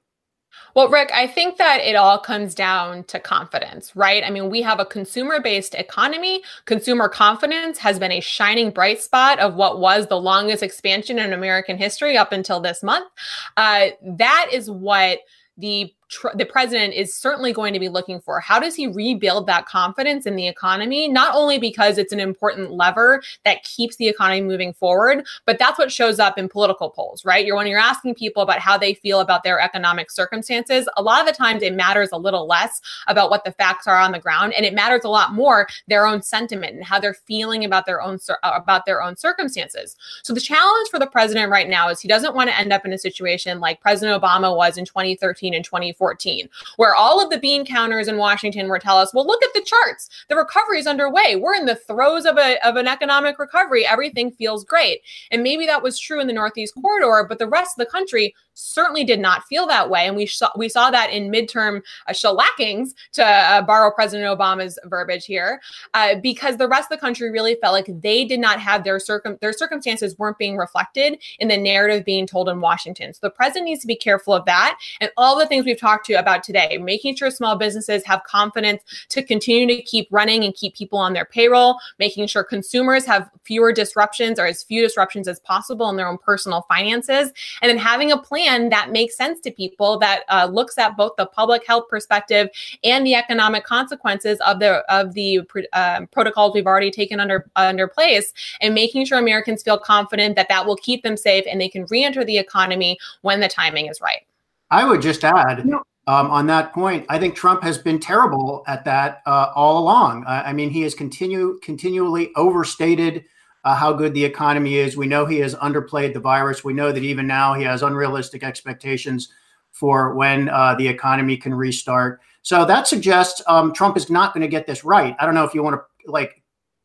Well, 0.74 0.88
Rick, 0.88 1.10
I 1.12 1.26
think 1.26 1.56
that 1.58 1.80
it 1.80 1.96
all 1.96 2.18
comes 2.18 2.54
down 2.54 3.04
to 3.04 3.18
confidence, 3.18 3.94
right? 3.96 4.22
I 4.24 4.30
mean, 4.30 4.50
we 4.50 4.62
have 4.62 4.80
a 4.80 4.84
consumer 4.84 5.40
based 5.40 5.74
economy. 5.74 6.42
Consumer 6.64 7.08
confidence 7.08 7.78
has 7.78 7.98
been 7.98 8.12
a 8.12 8.20
shining 8.20 8.70
bright 8.70 9.00
spot 9.00 9.38
of 9.38 9.54
what 9.54 9.80
was 9.80 10.06
the 10.06 10.20
longest 10.20 10.62
expansion 10.62 11.18
in 11.18 11.32
American 11.32 11.76
history 11.76 12.16
up 12.16 12.32
until 12.32 12.60
this 12.60 12.82
month. 12.82 13.08
Uh, 13.56 13.88
that 14.02 14.48
is 14.52 14.70
what 14.70 15.20
the 15.58 15.92
tr- 16.10 16.28
the 16.34 16.44
president 16.44 16.92
is 16.94 17.14
certainly 17.14 17.52
going 17.52 17.72
to 17.72 17.80
be 17.80 17.88
looking 17.88 18.20
for. 18.20 18.40
How 18.40 18.58
does 18.58 18.74
he 18.74 18.86
rebuild 18.86 19.46
that 19.46 19.66
confidence 19.66 20.26
in 20.26 20.36
the 20.36 20.46
economy? 20.46 21.08
Not 21.08 21.34
only 21.34 21.58
because 21.58 21.96
it's 21.96 22.12
an 22.12 22.20
important 22.20 22.72
lever 22.72 23.22
that 23.44 23.62
keeps 23.64 23.96
the 23.96 24.08
economy 24.08 24.42
moving 24.42 24.72
forward, 24.72 25.24
but 25.46 25.58
that's 25.58 25.78
what 25.78 25.90
shows 25.90 26.18
up 26.18 26.36
in 26.38 26.48
political 26.48 26.90
polls, 26.90 27.24
right? 27.24 27.46
You're 27.46 27.56
when 27.56 27.66
you're 27.66 27.78
asking 27.78 28.16
people 28.16 28.42
about 28.42 28.58
how 28.58 28.76
they 28.76 28.94
feel 28.94 29.20
about 29.20 29.44
their 29.44 29.60
economic 29.60 30.10
circumstances, 30.10 30.88
a 30.96 31.02
lot 31.02 31.20
of 31.20 31.26
the 31.26 31.32
times 31.32 31.62
it 31.62 31.74
matters 31.74 32.10
a 32.12 32.18
little 32.18 32.46
less 32.46 32.80
about 33.06 33.30
what 33.30 33.44
the 33.44 33.52
facts 33.52 33.86
are 33.86 33.96
on 33.96 34.12
the 34.12 34.18
ground, 34.18 34.52
and 34.54 34.66
it 34.66 34.74
matters 34.74 35.04
a 35.04 35.08
lot 35.08 35.32
more 35.32 35.68
their 35.88 36.06
own 36.06 36.20
sentiment 36.22 36.74
and 36.74 36.84
how 36.84 36.98
they're 36.98 37.14
feeling 37.14 37.64
about 37.64 37.86
their 37.86 38.02
own 38.02 38.18
uh, 38.42 38.52
about 38.54 38.84
their 38.86 39.02
own 39.02 39.16
circumstances. 39.16 39.96
So 40.22 40.34
the 40.34 40.40
challenge 40.40 40.88
for 40.90 40.98
the 40.98 41.06
president 41.06 41.50
right 41.50 41.68
now 41.68 41.88
is 41.88 42.00
he 42.00 42.08
doesn't 42.08 42.34
want 42.34 42.50
to 42.50 42.58
end 42.58 42.72
up 42.72 42.84
in 42.84 42.92
a 42.92 42.98
situation 42.98 43.60
like 43.60 43.80
President 43.80 44.20
Obama 44.20 44.56
was 44.56 44.76
in 44.76 44.84
2013 44.84 45.54
and 45.54 45.64
2014 45.64 45.99
2014, 46.00 46.48
where 46.76 46.94
all 46.94 47.22
of 47.22 47.30
the 47.30 47.38
bean 47.38 47.64
counters 47.64 48.08
in 48.08 48.16
Washington 48.16 48.68
were 48.68 48.78
tell 48.78 48.98
us, 48.98 49.12
well, 49.14 49.26
look 49.26 49.42
at 49.42 49.54
the 49.54 49.62
charts. 49.62 50.08
The 50.28 50.36
recovery 50.36 50.78
is 50.78 50.86
underway. 50.86 51.36
We're 51.36 51.54
in 51.54 51.66
the 51.66 51.74
throes 51.74 52.24
of, 52.24 52.38
a, 52.38 52.56
of 52.66 52.76
an 52.76 52.88
economic 52.88 53.38
recovery. 53.38 53.86
Everything 53.86 54.30
feels 54.32 54.64
great. 54.64 55.02
And 55.30 55.42
maybe 55.42 55.66
that 55.66 55.82
was 55.82 55.98
true 55.98 56.20
in 56.20 56.26
the 56.26 56.32
Northeast 56.32 56.74
corridor, 56.80 57.26
but 57.28 57.38
the 57.38 57.48
rest 57.48 57.78
of 57.78 57.84
the 57.84 57.90
country 57.90 58.34
certainly 58.54 59.04
did 59.04 59.20
not 59.20 59.44
feel 59.44 59.66
that 59.66 59.88
way. 59.88 60.06
And 60.06 60.16
we 60.16 60.26
saw, 60.26 60.50
we 60.56 60.68
saw 60.68 60.90
that 60.90 61.10
in 61.10 61.30
midterm 61.30 61.82
uh, 62.06 62.12
shellackings, 62.12 62.90
to 63.12 63.24
uh, 63.24 63.62
borrow 63.62 63.90
President 63.90 64.38
Obama's 64.38 64.78
verbiage 64.84 65.24
here, 65.24 65.60
uh, 65.94 66.16
because 66.16 66.56
the 66.56 66.68
rest 66.68 66.90
of 66.90 66.98
the 66.98 67.00
country 67.00 67.30
really 67.30 67.56
felt 67.60 67.72
like 67.72 67.88
they 68.00 68.24
did 68.24 68.40
not 68.40 68.60
have 68.60 68.84
their 68.84 68.98
circum 68.98 69.38
their 69.40 69.52
circumstances 69.52 70.18
weren't 70.18 70.38
being 70.38 70.56
reflected 70.56 71.22
in 71.38 71.48
the 71.48 71.56
narrative 71.56 72.04
being 72.04 72.26
told 72.26 72.48
in 72.48 72.60
Washington. 72.60 73.12
So 73.14 73.20
the 73.22 73.30
president 73.30 73.66
needs 73.66 73.80
to 73.80 73.86
be 73.86 73.96
careful 73.96 74.34
of 74.34 74.44
that 74.46 74.78
and 75.00 75.10
all 75.16 75.38
the 75.38 75.46
things 75.46 75.64
we've 75.64 75.78
talked 75.78 75.89
to 76.04 76.12
you 76.12 76.18
about 76.18 76.42
today, 76.42 76.78
making 76.78 77.16
sure 77.16 77.30
small 77.30 77.56
businesses 77.56 78.04
have 78.04 78.24
confidence 78.24 78.82
to 79.10 79.22
continue 79.22 79.66
to 79.66 79.82
keep 79.82 80.08
running 80.10 80.44
and 80.44 80.54
keep 80.54 80.74
people 80.74 80.98
on 80.98 81.12
their 81.12 81.24
payroll, 81.24 81.78
making 81.98 82.26
sure 82.26 82.42
consumers 82.42 83.04
have 83.04 83.30
fewer 83.44 83.72
disruptions 83.72 84.38
or 84.38 84.46
as 84.46 84.62
few 84.62 84.82
disruptions 84.82 85.28
as 85.28 85.40
possible 85.40 85.88
in 85.88 85.96
their 85.96 86.08
own 86.08 86.18
personal 86.18 86.62
finances, 86.62 87.32
and 87.62 87.70
then 87.70 87.78
having 87.78 88.12
a 88.12 88.18
plan 88.18 88.40
plan 88.40 88.70
that 88.70 88.90
makes 88.90 89.16
sense 89.16 89.40
to 89.40 89.50
people 89.50 89.98
that 89.98 90.24
uh, 90.28 90.48
looks 90.50 90.78
at 90.78 90.96
both 90.96 91.12
the 91.16 91.26
public 91.26 91.66
health 91.66 91.88
perspective 91.88 92.48
and 92.84 93.06
the 93.06 93.14
economic 93.14 93.64
consequences 93.64 94.38
of 94.46 94.58
the 94.58 94.78
of 94.92 95.14
the 95.14 95.40
uh, 95.72 96.00
protocols 96.12 96.54
we've 96.54 96.66
already 96.66 96.90
taken 96.90 97.20
under 97.20 97.50
under 97.56 97.86
place, 97.86 98.32
and 98.60 98.74
making 98.74 99.04
sure 99.04 99.18
Americans 99.18 99.62
feel 99.62 99.78
confident 99.78 100.36
that 100.36 100.48
that 100.48 100.66
will 100.66 100.76
keep 100.76 101.02
them 101.02 101.16
safe 101.16 101.44
and 101.50 101.60
they 101.60 101.68
can 101.68 101.86
re-enter 101.90 102.24
the 102.24 102.38
economy 102.38 102.98
when 103.22 103.40
the 103.40 103.48
timing 103.48 103.86
is 103.86 104.00
right. 104.00 104.22
I 104.70 104.84
would 104.84 105.02
just 105.02 105.24
add. 105.24 105.68
Um, 106.06 106.30
on 106.30 106.46
that 106.46 106.72
point, 106.72 107.06
I 107.08 107.18
think 107.18 107.36
Trump 107.36 107.62
has 107.62 107.78
been 107.78 108.00
terrible 108.00 108.64
at 108.66 108.84
that 108.84 109.22
uh, 109.26 109.52
all 109.54 109.78
along. 109.78 110.24
I 110.26 110.52
mean, 110.52 110.70
he 110.70 110.80
has 110.82 110.94
continue 110.94 111.58
continually 111.62 112.32
overstated 112.36 113.24
uh, 113.64 113.74
how 113.74 113.92
good 113.92 114.14
the 114.14 114.24
economy 114.24 114.76
is. 114.76 114.96
We 114.96 115.06
know 115.06 115.26
he 115.26 115.38
has 115.38 115.54
underplayed 115.56 116.14
the 116.14 116.20
virus. 116.20 116.64
We 116.64 116.72
know 116.72 116.92
that 116.92 117.02
even 117.02 117.26
now 117.26 117.54
he 117.54 117.64
has 117.64 117.82
unrealistic 117.82 118.42
expectations 118.42 119.28
for 119.72 120.14
when 120.14 120.48
uh, 120.48 120.74
the 120.74 120.88
economy 120.88 121.36
can 121.36 121.54
restart. 121.54 122.20
So 122.42 122.64
that 122.64 122.88
suggests 122.88 123.42
um, 123.46 123.72
Trump 123.72 123.96
is 123.96 124.10
not 124.10 124.32
going 124.32 124.42
to 124.42 124.48
get 124.48 124.66
this 124.66 124.84
right. 124.84 125.14
I 125.20 125.26
don't 125.26 125.34
know 125.34 125.44
if 125.44 125.54
you 125.54 125.62
want 125.62 125.76
to 125.76 126.10
like 126.10 126.39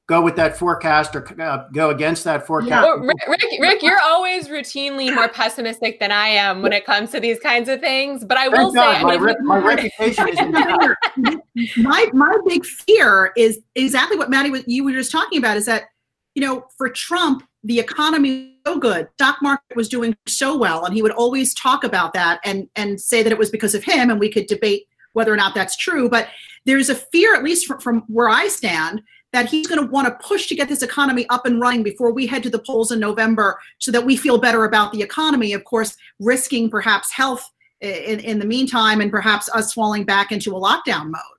go 0.07 0.21
with 0.21 0.35
that 0.35 0.57
forecast 0.57 1.15
or 1.15 1.41
uh, 1.41 1.65
go 1.73 1.89
against 1.89 2.23
that 2.25 2.45
forecast. 2.45 2.69
Yeah. 2.69 2.83
Well, 2.83 2.99
Rick, 2.99 3.17
Rick, 3.27 3.43
Rick, 3.59 3.83
you're 3.83 4.01
always 4.01 4.47
routinely 4.47 5.13
more 5.13 5.27
pessimistic 5.29 5.99
than 5.99 6.11
I 6.11 6.27
am 6.27 6.61
when 6.61 6.73
it 6.73 6.85
comes 6.85 7.11
to 7.11 7.19
these 7.19 7.39
kinds 7.39 7.69
of 7.69 7.79
things. 7.79 8.23
But 8.23 8.37
I 8.37 8.47
will 8.47 8.71
Thank 8.71 8.97
say, 8.97 9.03
my, 9.03 9.13
I 9.13 9.17
mean, 9.17 9.21
re- 9.21 9.35
my 9.41 9.57
reputation 9.65 10.27
is 10.29 10.39
my 11.77 12.07
my 12.13 12.37
big 12.45 12.65
fear 12.65 13.31
is 13.35 13.59
exactly 13.75 14.17
what 14.17 14.29
Mattie 14.29 14.63
you 14.67 14.83
were 14.83 14.91
just 14.91 15.11
talking 15.11 15.39
about. 15.39 15.57
Is 15.57 15.65
that 15.65 15.85
you 16.35 16.45
know, 16.45 16.65
for 16.77 16.89
Trump, 16.89 17.43
the 17.63 17.79
economy 17.79 18.59
was 18.65 18.73
so 18.73 18.79
good, 18.79 19.07
stock 19.13 19.37
market 19.41 19.75
was 19.75 19.87
doing 19.89 20.15
so 20.27 20.55
well, 20.57 20.85
and 20.85 20.93
he 20.93 21.01
would 21.01 21.13
always 21.13 21.53
talk 21.55 21.83
about 21.83 22.13
that 22.13 22.39
and 22.43 22.67
and 22.75 23.01
say 23.01 23.23
that 23.23 23.31
it 23.31 23.39
was 23.39 23.49
because 23.49 23.73
of 23.73 23.83
him, 23.83 24.09
and 24.11 24.19
we 24.19 24.29
could 24.29 24.45
debate 24.45 24.87
whether 25.13 25.33
or 25.33 25.37
not 25.37 25.55
that's 25.55 25.75
true. 25.77 26.09
But 26.09 26.27
there's 26.65 26.89
a 26.89 26.95
fear, 26.95 27.33
at 27.35 27.43
least 27.43 27.67
from, 27.67 27.79
from 27.79 28.03
where 28.07 28.29
I 28.29 28.47
stand, 28.49 29.01
that 29.35 29.49
he's 29.49 29.67
going 29.67 29.81
to 29.81 29.91
want 29.91 30.07
to 30.07 30.25
push 30.25 30.47
to 30.47 30.55
get 30.55 30.69
this 30.69 30.81
economy 30.81 31.27
up 31.29 31.45
and 31.45 31.59
running 31.59 31.83
before 31.83 32.13
we 32.13 32.25
head 32.25 32.41
to 32.41 32.49
the 32.49 32.59
polls 32.59 32.93
in 32.93 33.01
November, 33.01 33.59
so 33.79 33.91
that 33.91 34.05
we 34.05 34.15
feel 34.15 34.37
better 34.37 34.63
about 34.63 34.93
the 34.93 35.01
economy. 35.01 35.51
Of 35.51 35.65
course, 35.65 35.97
risking 36.21 36.69
perhaps 36.69 37.11
health 37.11 37.51
in, 37.81 38.21
in 38.21 38.39
the 38.39 38.45
meantime, 38.45 39.01
and 39.01 39.11
perhaps 39.11 39.49
us 39.49 39.73
falling 39.73 40.05
back 40.05 40.31
into 40.31 40.55
a 40.55 40.59
lockdown 40.59 41.07
mode. 41.07 41.34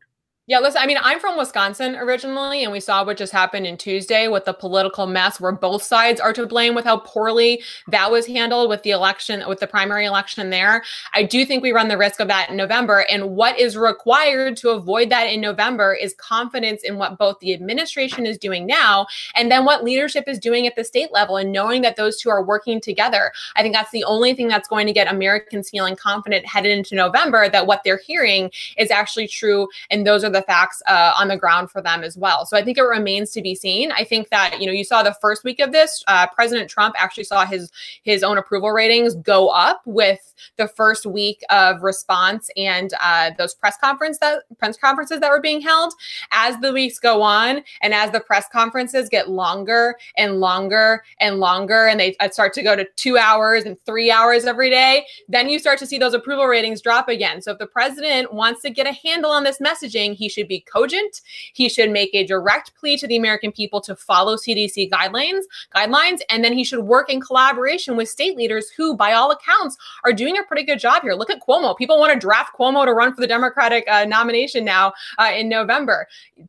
Yeah, 0.49 0.61
listen, 0.61 0.81
I 0.81 0.87
mean, 0.87 0.99
I'm 1.03 1.19
from 1.19 1.37
Wisconsin 1.37 1.97
originally, 1.97 2.63
and 2.63 2.71
we 2.71 2.79
saw 2.79 3.05
what 3.05 3.17
just 3.17 3.33
happened 3.33 3.67
in 3.67 3.77
Tuesday 3.77 4.29
with 4.29 4.45
the 4.45 4.53
political 4.53 5.09
mess 5.09 5.41
where 5.41 5.51
both 5.51 5.83
sides 5.83 6.21
are 6.21 6.33
to 6.33 6.47
blame 6.47 6.77
with 6.77 6.85
how 6.85 6.99
poorly 6.99 7.65
that 7.89 8.13
was 8.13 8.29
handled 8.29 8.71
with 8.71 8.85
the 8.85 8.93
election, 8.93 9.43
with 9.49 9.59
the 9.59 9.67
primary 9.67 10.05
election 10.05 10.51
there. 10.51 10.85
I 11.13 11.25
do 11.25 11.45
think 11.45 11.65
we 11.65 11.73
run 11.73 11.89
the 11.89 11.99
risk 11.99 12.21
of 12.21 12.29
that 12.29 12.49
in 12.49 12.57
November. 12.57 13.05
And 13.11 13.31
what 13.31 13.59
is 13.59 13.77
required 13.77 14.57
to 14.59 14.69
avoid 14.69 15.11
that 15.11 15.25
in 15.25 15.41
November 15.41 15.93
is 15.93 16.15
confidence 16.15 16.85
in 16.85 16.97
what 16.97 17.19
both 17.19 17.41
the 17.41 17.53
administration 17.53 18.25
is 18.25 18.39
doing 18.39 18.67
now 18.67 19.09
and 19.35 19.51
then 19.51 19.65
what 19.65 19.83
leadership 19.83 20.29
is 20.29 20.39
doing 20.39 20.69
at 20.69 20.77
the 20.77 20.85
state 20.85 21.11
level 21.11 21.39
and 21.39 21.51
knowing 21.51 21.83
that 21.83 21.97
those 21.97 22.21
two 22.21 22.31
are 22.31 22.45
working 22.45 22.81
together. 22.81 23.33
I 23.57 23.63
think 23.63 23.75
that's 23.75 23.91
the 23.91 24.05
only 24.05 24.33
thing 24.33 24.47
that's 24.47 24.69
going 24.69 24.87
to 24.87 24.93
get 24.93 25.11
Americans 25.13 25.71
feeling 25.71 25.97
confident 25.97 26.47
headed 26.47 26.71
into 26.71 26.95
November 26.95 27.49
that 27.49 27.67
what 27.67 27.83
they're 27.83 27.99
hearing 27.99 28.53
is 28.79 28.93
actually 28.93 29.27
true. 29.27 29.67
And 29.91 30.07
those 30.07 30.23
are 30.23 30.36
the 30.37 30.43
facts 30.43 30.83
uh, 30.87 31.13
on 31.19 31.29
the 31.29 31.37
ground 31.37 31.71
for 31.71 31.81
them 31.81 32.05
as 32.05 32.17
well. 32.17 32.45
So 32.47 32.57
I 32.57 32.63
think 32.63 32.79
it 32.79 32.83
remains 32.83 33.31
to 33.33 33.43
be 33.43 33.55
seen. 33.55 33.91
I 33.93 34.05
think 34.05 34.29
that 34.29 34.61
you 34.61 34.67
know 34.67 34.73
you 34.73 34.85
saw 34.85 35.03
the 35.03 35.17
first 35.21 35.45
week 35.45 35.61
of 35.61 35.73
this, 35.73 36.05
uh, 36.07 36.27
President 36.29 36.71
Trump 36.71 36.95
actually 36.99 37.25
saw 37.25 37.45
his 37.47 37.71
his 38.03 38.23
own 38.23 38.39
approval 38.39 38.71
ratings 38.71 39.15
go 39.15 39.49
up 39.49 39.81
with 39.87 40.35
the 40.57 40.69
first 40.69 41.07
week 41.07 41.41
of 41.51 41.83
response 41.83 42.51
and 42.57 42.93
uh, 43.01 43.31
those 43.39 43.55
press 43.55 43.77
conference 43.79 44.19
that 44.19 44.43
press 44.59 44.77
conferences 44.77 45.21
that 45.21 45.31
were 45.31 45.41
being 45.41 45.61
held. 45.61 45.93
As 46.33 46.59
the 46.61 46.73
weeks 46.73 46.99
go 46.99 47.23
on, 47.23 47.63
and 47.81 47.95
as 47.95 48.11
the 48.11 48.21
press 48.21 48.47
conferences 48.53 49.09
get 49.09 49.31
longer 49.31 49.97
and 50.17 50.41
longer 50.41 51.03
and 51.21 51.39
longer, 51.39 51.87
and 51.87 51.99
they 51.99 52.15
uh, 52.21 52.29
start 52.29 52.53
to 52.55 52.63
go 52.63 52.77
to 52.77 52.87
two 52.97 53.17
hours 53.17 53.65
and 53.65 53.77
three 53.87 54.11
hours 54.11 54.45
every 54.45 54.71
day, 54.71 55.07
then 55.29 55.49
you 55.49 55.59
start 55.59 55.79
to 55.79 55.87
see 55.87 55.99
those 55.99 56.15
approval 56.15 56.47
ratings 56.47 56.83
drop 56.83 57.09
again. 57.09 57.41
So 57.41 57.53
if 57.53 57.59
the 57.59 57.67
president 57.67 58.33
wants 58.33 58.63
to 58.63 58.71
get 58.71 58.87
a 58.87 58.93
handle 58.93 59.31
on 59.31 59.45
this 59.45 59.59
messaging, 59.59 60.15
he 60.15 60.26
should 60.29 60.49
be 60.49 60.61
cogent. 60.61 61.21
He 61.53 61.69
should 61.69 61.91
make 61.91 62.11
a 62.15 62.27
direct 62.27 62.75
plea 62.75 62.97
to 62.99 63.07
the 63.07 63.17
American 63.17 63.53
people 63.53 63.81
to 63.83 63.97
follow 63.97 64.37
CDC 64.37 64.91
guidelines, 64.91 65.43
guidelines, 65.75 66.21
and 66.31 66.45
then 66.45 66.53
he 66.53 66.65
should 66.65 66.81
work 66.81 67.11
in 67.11 67.21
collaboration 67.21 67.97
with 67.97 68.09
state 68.09 68.37
leaders 68.37 68.71
who, 68.71 68.97
by 68.97 69.13
all 69.13 69.31
accounts, 69.31 69.77
are 70.05 70.13
doing 70.13 70.37
a 70.39 70.43
pretty 70.45 70.63
good 70.63 70.79
job 70.79 71.03
here. 71.03 71.15
Look 71.15 71.31
at 71.31 71.41
Cuomo. 71.41 71.77
People 71.77 71.99
want 71.99 72.13
to 72.13 72.19
draft 72.19 72.57
Cuomo 72.57 72.85
to 72.85 72.93
run 72.93 73.15
for 73.15 73.21
the 73.21 73.27
Democratic 73.27 73.85
uh, 73.89 74.05
nomination 74.05 74.65
now 74.65 74.93
uh, 75.19 75.31
in 75.35 75.49
November. 75.49 76.07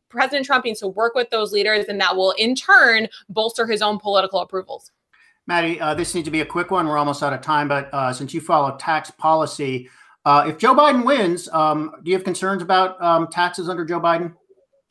President 0.08 0.46
Trump 0.46 0.64
needs 0.64 0.80
to 0.80 0.88
work 0.88 1.14
with 1.14 1.30
those 1.30 1.52
leaders, 1.52 1.86
and 1.86 2.00
that 2.00 2.16
will 2.16 2.32
in 2.32 2.54
turn 2.54 3.08
bolster 3.28 3.66
his 3.66 3.82
own 3.82 3.98
political 3.98 4.40
approvals. 4.40 4.90
Mattie, 5.46 5.80
uh, 5.80 5.94
this 5.94 6.14
needs 6.14 6.26
to 6.26 6.30
be 6.30 6.42
a 6.42 6.46
quick 6.46 6.70
one. 6.70 6.86
We're 6.86 6.98
almost 6.98 7.22
out 7.22 7.32
of 7.32 7.40
time, 7.40 7.68
but 7.68 7.88
uh, 7.94 8.12
since 8.12 8.34
you 8.34 8.40
follow 8.40 8.76
tax 8.76 9.10
policy, 9.10 9.88
uh, 10.28 10.44
if 10.46 10.58
Joe 10.58 10.74
Biden 10.74 11.06
wins, 11.06 11.48
um, 11.54 11.90
do 12.02 12.10
you 12.10 12.14
have 12.14 12.22
concerns 12.22 12.60
about 12.60 13.02
um, 13.02 13.28
taxes 13.28 13.70
under 13.70 13.82
Joe 13.82 13.98
Biden? 13.98 14.34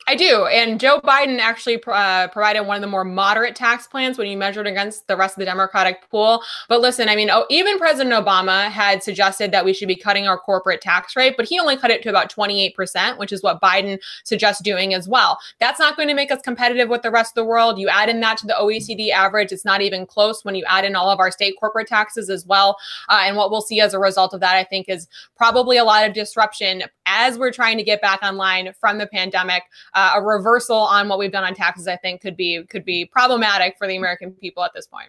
I 0.08 0.14
do. 0.14 0.46
And 0.46 0.80
Joe 0.80 1.02
Biden 1.02 1.38
actually 1.38 1.82
uh, 1.86 2.28
provided 2.28 2.62
one 2.62 2.76
of 2.76 2.80
the 2.80 2.86
more 2.86 3.04
moderate 3.04 3.54
tax 3.54 3.86
plans 3.86 4.16
when 4.16 4.26
you 4.26 4.38
measured 4.38 4.66
against 4.66 5.06
the 5.06 5.18
rest 5.18 5.36
of 5.36 5.40
the 5.40 5.44
Democratic 5.44 6.08
pool. 6.10 6.42
But 6.66 6.80
listen, 6.80 7.10
I 7.10 7.14
mean, 7.14 7.28
oh, 7.28 7.44
even 7.50 7.76
President 7.76 8.14
Obama 8.14 8.70
had 8.70 9.02
suggested 9.02 9.52
that 9.52 9.66
we 9.66 9.74
should 9.74 9.86
be 9.86 9.94
cutting 9.94 10.26
our 10.26 10.38
corporate 10.38 10.80
tax 10.80 11.14
rate, 11.14 11.34
but 11.36 11.44
he 11.44 11.60
only 11.60 11.76
cut 11.76 11.90
it 11.90 12.02
to 12.04 12.08
about 12.08 12.32
28%, 12.34 13.18
which 13.18 13.32
is 13.32 13.42
what 13.42 13.60
Biden 13.60 13.98
suggests 14.24 14.62
doing 14.62 14.94
as 14.94 15.06
well. 15.06 15.38
That's 15.60 15.78
not 15.78 15.94
going 15.94 16.08
to 16.08 16.14
make 16.14 16.32
us 16.32 16.40
competitive 16.40 16.88
with 16.88 17.02
the 17.02 17.10
rest 17.10 17.32
of 17.32 17.42
the 17.42 17.44
world. 17.44 17.78
You 17.78 17.90
add 17.90 18.08
in 18.08 18.20
that 18.20 18.38
to 18.38 18.46
the 18.46 18.56
OECD 18.58 19.10
average, 19.10 19.52
it's 19.52 19.66
not 19.66 19.82
even 19.82 20.06
close 20.06 20.42
when 20.42 20.54
you 20.54 20.64
add 20.64 20.86
in 20.86 20.96
all 20.96 21.10
of 21.10 21.20
our 21.20 21.30
state 21.30 21.56
corporate 21.60 21.86
taxes 21.86 22.30
as 22.30 22.46
well. 22.46 22.78
Uh, 23.10 23.24
and 23.26 23.36
what 23.36 23.50
we'll 23.50 23.60
see 23.60 23.82
as 23.82 23.92
a 23.92 23.98
result 23.98 24.32
of 24.32 24.40
that, 24.40 24.56
I 24.56 24.64
think, 24.64 24.88
is 24.88 25.06
probably 25.36 25.76
a 25.76 25.84
lot 25.84 26.08
of 26.08 26.14
disruption 26.14 26.84
as 27.04 27.38
we're 27.38 27.52
trying 27.52 27.76
to 27.76 27.84
get 27.84 28.00
back 28.00 28.22
online 28.22 28.72
from 28.80 28.96
the 28.96 29.06
pandemic 29.06 29.64
uh, 29.98 30.12
a 30.16 30.22
reversal 30.22 30.76
on 30.76 31.08
what 31.08 31.18
we've 31.18 31.32
done 31.32 31.44
on 31.44 31.54
taxes, 31.54 31.88
I 31.88 31.96
think, 31.96 32.20
could 32.20 32.36
be 32.36 32.62
could 32.70 32.84
be 32.84 33.04
problematic 33.04 33.76
for 33.78 33.86
the 33.86 33.96
American 33.96 34.32
people 34.32 34.62
at 34.62 34.72
this 34.74 34.86
point. 34.86 35.08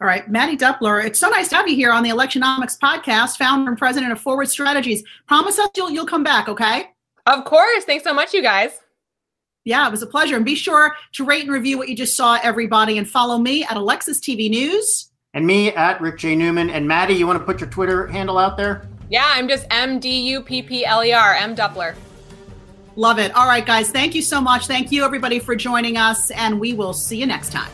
All 0.00 0.06
right, 0.08 0.28
Mattie 0.28 0.56
Duppler, 0.56 1.04
it's 1.04 1.20
so 1.20 1.28
nice 1.28 1.48
to 1.50 1.56
have 1.56 1.68
you 1.68 1.76
here 1.76 1.92
on 1.92 2.02
the 2.02 2.10
Electionomics 2.10 2.78
podcast, 2.78 3.36
founder 3.36 3.70
and 3.70 3.78
president 3.78 4.10
of 4.10 4.20
Forward 4.20 4.48
Strategies. 4.48 5.04
Promise 5.26 5.58
us 5.58 5.68
you'll 5.76 5.90
you'll 5.90 6.06
come 6.06 6.24
back, 6.24 6.48
okay? 6.48 6.90
Of 7.26 7.44
course. 7.44 7.84
Thanks 7.84 8.04
so 8.04 8.12
much, 8.12 8.32
you 8.34 8.42
guys. 8.42 8.80
Yeah, 9.64 9.86
it 9.86 9.90
was 9.90 10.02
a 10.02 10.06
pleasure. 10.06 10.36
And 10.36 10.44
be 10.44 10.54
sure 10.54 10.94
to 11.12 11.24
rate 11.24 11.44
and 11.44 11.52
review 11.52 11.78
what 11.78 11.88
you 11.88 11.96
just 11.96 12.16
saw, 12.16 12.38
everybody, 12.42 12.98
and 12.98 13.08
follow 13.08 13.38
me 13.38 13.64
at 13.64 13.76
Alexis 13.76 14.20
TV 14.20 14.50
News. 14.50 15.10
And 15.32 15.46
me 15.46 15.70
at 15.72 16.00
Rick 16.00 16.18
J. 16.18 16.36
Newman. 16.36 16.70
And 16.70 16.86
Mattie, 16.86 17.14
you 17.14 17.26
want 17.26 17.38
to 17.38 17.44
put 17.44 17.60
your 17.60 17.70
Twitter 17.70 18.06
handle 18.06 18.36
out 18.36 18.56
there? 18.56 18.88
Yeah, 19.10 19.26
I'm 19.26 19.48
just 19.48 19.66
M 19.70 20.00
D 20.00 20.08
U 20.30 20.42
P 20.42 20.62
P 20.62 20.84
L 20.84 21.04
E 21.04 21.12
R, 21.12 21.34
M 21.34 21.54
Duppler. 21.54 21.94
Love 22.96 23.18
it. 23.18 23.34
All 23.34 23.46
right, 23.46 23.64
guys. 23.64 23.90
Thank 23.90 24.14
you 24.14 24.22
so 24.22 24.40
much. 24.40 24.66
Thank 24.66 24.92
you, 24.92 25.04
everybody, 25.04 25.38
for 25.38 25.56
joining 25.56 25.96
us. 25.96 26.30
And 26.30 26.60
we 26.60 26.74
will 26.74 26.92
see 26.92 27.18
you 27.18 27.26
next 27.26 27.50
time. 27.50 27.70